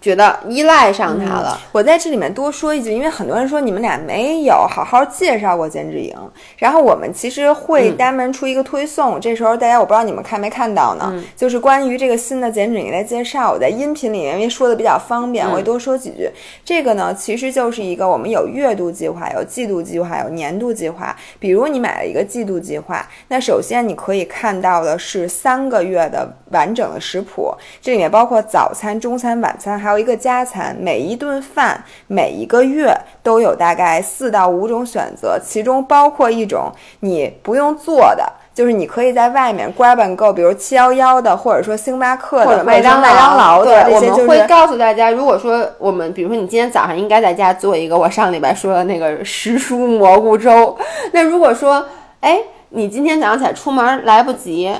[0.00, 1.58] 觉得依赖上它了。
[1.72, 6.14] 我在这里面多说一句，因为很多人说你们俩没有好好介绍过减脂营，
[6.56, 16.30] 然后我们其实会单门出一个推送，这时候大家我不知道你们看没看到呢，就是关于这个新的减脂营的介绍，我在音频里面因为说的比较方便，我会多说几句。
[16.64, 21.14] 这个呢，其实就是一个我们有月度计划、有季度计划、有年度计划。
[21.38, 38.24] 比如你买了一个季度计划，那首先你可以看到的是三个月的完整的食谱，这里面包括早餐、中餐、晚餐，还有一个加餐，每一顿饭每一个月都有大概四到五种选择，其中包括一种你不用做的，
[38.54, 50.76] 就是你可以在外面 grab and go，比如七幺幺的，或者说星巴克的，或者麦当劳的，对，我们会告诉大家，如果说我们，比如说你今天早上应该在家做一个我上礼拜说的那个时蔬蘑菇粥，
[51.12, 51.84] 那如果说，
[52.20, 52.38] 哎，
[52.70, 54.72] 你今天早上起来出门来不及。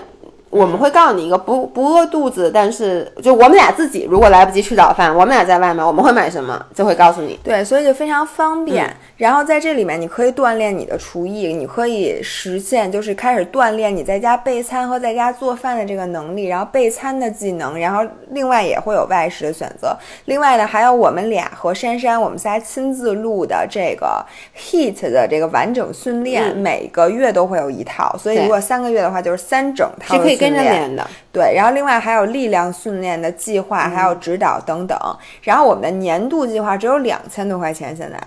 [0.51, 7.39] 我们会告诉你一个不不饿肚子，但是就我们俩自己如果来不及吃早饭，我们俩在外面，我们会买什么就会告诉你。
[7.45, 8.93] 对，所以就非常方便。
[9.17, 19.97] 然后在这里面，你可以锻炼你的厨艺，你可以实现就是开始锻炼你在家备餐和在家做饭的这个能力，然后备餐的技能，然后另外也会有外食的选择。
[20.25, 24.25] 另外呢，还有我们俩和珊珊我们仨亲自录的这个
[24.59, 28.17] Heat 的这个完整训练，每个月都会有一套。
[28.19, 30.40] 所以如果三个月的话，就是三整套的。
[30.41, 34.99] 跟着练的，对，然后另外还有力量训练的计划，还有指导等等。
[35.43, 38.19] 然后我们的年度计划只有两千多块钱，现在。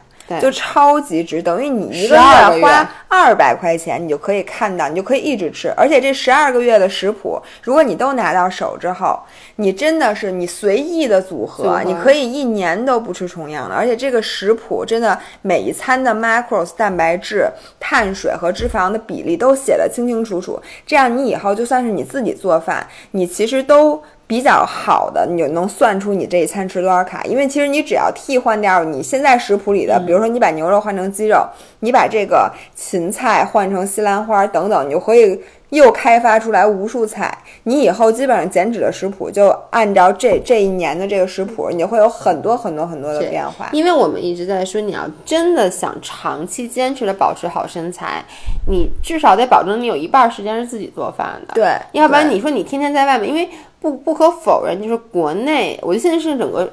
[0.42, 5.72] 就超级值，等于你一个月花二百块钱，你就可以看到，你就可以一直吃。
[5.76, 9.20] 而且这十二个月的食谱，如果你都拿到手之后，
[9.58, 13.76] 你真的是你随意的组合，你可以一年都不吃重样的。
[13.76, 17.48] 而且这个食谱真的每一餐的 macros 蛋白质、
[17.80, 24.02] 碳水和脂肪的比例都写的清清楚楚，这样你以后就算是你自己做饭，你其实都。
[24.34, 27.24] 比较好的，你就能算出你这一餐吃多少卡。
[27.26, 31.48] 因为其实你只要替换掉你现在食谱里的，比如说你把牛肉换成鸡肉，
[31.82, 35.40] 你把这个芹菜换成西兰花等等，你就可以
[35.74, 37.38] 又开发出来无数菜。
[37.64, 43.70] 你以后基本上减脂的食谱就按照这这一年的这个食谱，你会有很多很多很多的变化。
[43.72, 48.24] 因为我们一直在说，你要真的想长期坚持的保持好身材，
[48.68, 51.54] 你至少得保证你有一半时间是自己做饭的。
[51.54, 53.50] 对，要不然你说你天天在外面，因为。
[53.84, 56.66] 不不可否认，就是国内，我觉得现在是整个，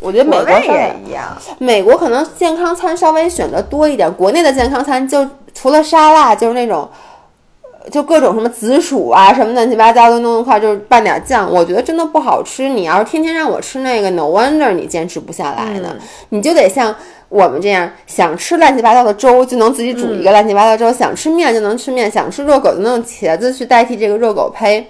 [0.00, 1.28] 我觉得美国也一样。
[1.58, 6.90] 美国可能健康餐稍微选择多一点，国内的健康餐就除了沙拉，就是那种，
[7.90, 11.50] 就各种什么紫薯啊，什么乱七八糟的弄一块，就是拌点酱。
[11.52, 12.68] 我觉得真的不好吃。
[12.68, 15.96] 你要是天天让我吃那个，no wonder 你坚持不下来呢。
[16.30, 16.94] 你就得像
[17.28, 24.86] 我们这样，想吃乱七八糟的粥，就能自己煮一个乱七八糟粥；想吃面就能吃面；想吃热狗就能用茄子去代替这个热狗胚。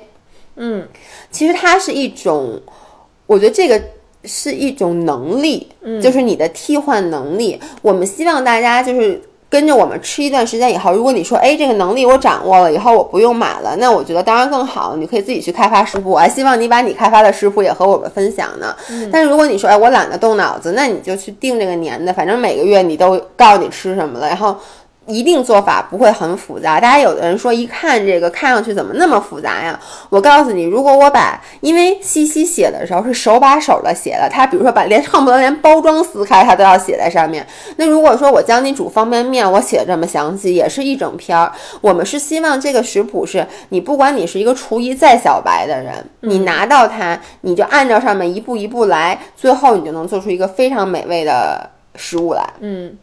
[0.57, 0.87] 嗯。
[1.31, 2.61] 其实它是一种，
[3.27, 3.79] 我觉得这个
[4.25, 7.61] 是一种能力，嗯，就是你的替换能力。
[7.83, 9.21] 我们希望大家就是
[9.57, 16.11] 跟着我们吃一段时间以后，如果你说，哎，这个能力我掌握了，以后我不用买了，那我觉得当然更好，你可以自己去开发食谱。
[16.11, 18.77] 我还希望你把你开发的食谱也和我们分享呢。
[19.11, 24.55] 但是如果你说，哎，我懒得动脑子，那你就去定这个年的，反正每个月你都告诉你吃什么了，然后。
[25.07, 26.81] 一定做法不会很复杂。
[26.81, 29.79] 大家有的人说，一看这个看上去怎么那么复杂呀？
[30.11, 37.47] 我告诉你，如果我把，因为西西写的时候是手把手的写的，他比如说把连恨不得连包装撕开，他都要写在上面。
[37.77, 41.53] 那如果说我教你煮方便面，我写的这么详细，也是一整篇儿。
[41.81, 52.43] 我们是希望这个食谱是你不管你是一个厨艺再小白的人，你拿到它，你就按照上面一步一步来，最后你就能做出一个非常美味的食物来。
[52.61, 52.97] 嗯。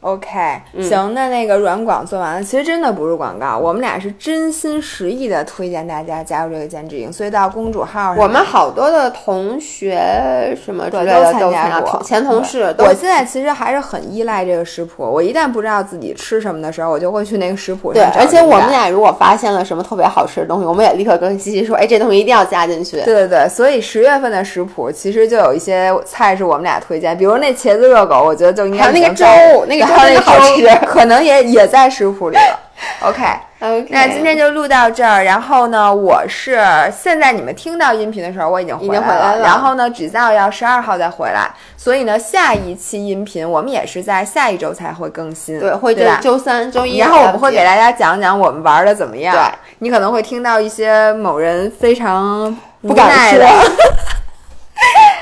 [0.00, 0.38] OK，
[0.80, 12.72] 行，那那个软广做完了，其实真的不是广告，我们俩是真心实意的推荐大家加入这个减脂营，所以到公主号上，我们好多的同学什么之类的都参加过，前同事。
[12.78, 22.98] 我现在其实还是很依赖这个食谱，我一旦不知道自己吃什么的时候，我就会去那个食谱上对，而且我们俩如果发现了什么特别好吃的东西，我们也立刻跟西西说，哎，这东西一定要加进去。
[23.00, 29.26] 对对对，所以十月份的食谱其实就有一些菜是我们俩推荐，比如那茄子热狗，我觉得就应该还有那个粥，
[29.66, 29.88] 那个。
[29.98, 32.60] 还有那好吃，可能也也在食谱里了。
[33.02, 35.24] OK，OK， 那今天就录到这儿。
[35.24, 36.60] 然后呢，我是
[36.96, 39.40] 现在你们听到音频的时候，我已经回来了。
[39.42, 45.58] 然后呢，只造要十二号再回来，所以呢，下一期音频我们也是在下一周才会更新。
[45.58, 46.98] 对，会在周三、周一。
[46.98, 49.34] 然后我们会给大家讲讲我们玩的怎么样。
[49.34, 49.42] 对，
[49.80, 53.44] 你可能会听到一些某人非常不敢说。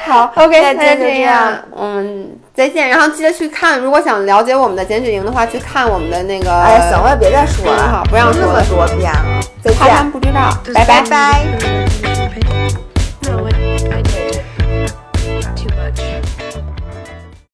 [0.06, 2.88] 好，OK，那那就这样样，嗯，再见。
[2.88, 6.52] 然后记得去看，如果想了解我们的减脂营的话，去看我们的那个。
[6.52, 11.44] 哎，行了，别再说嗯了，好不让说那么多遍了，再他们见，不知道，拜拜拜。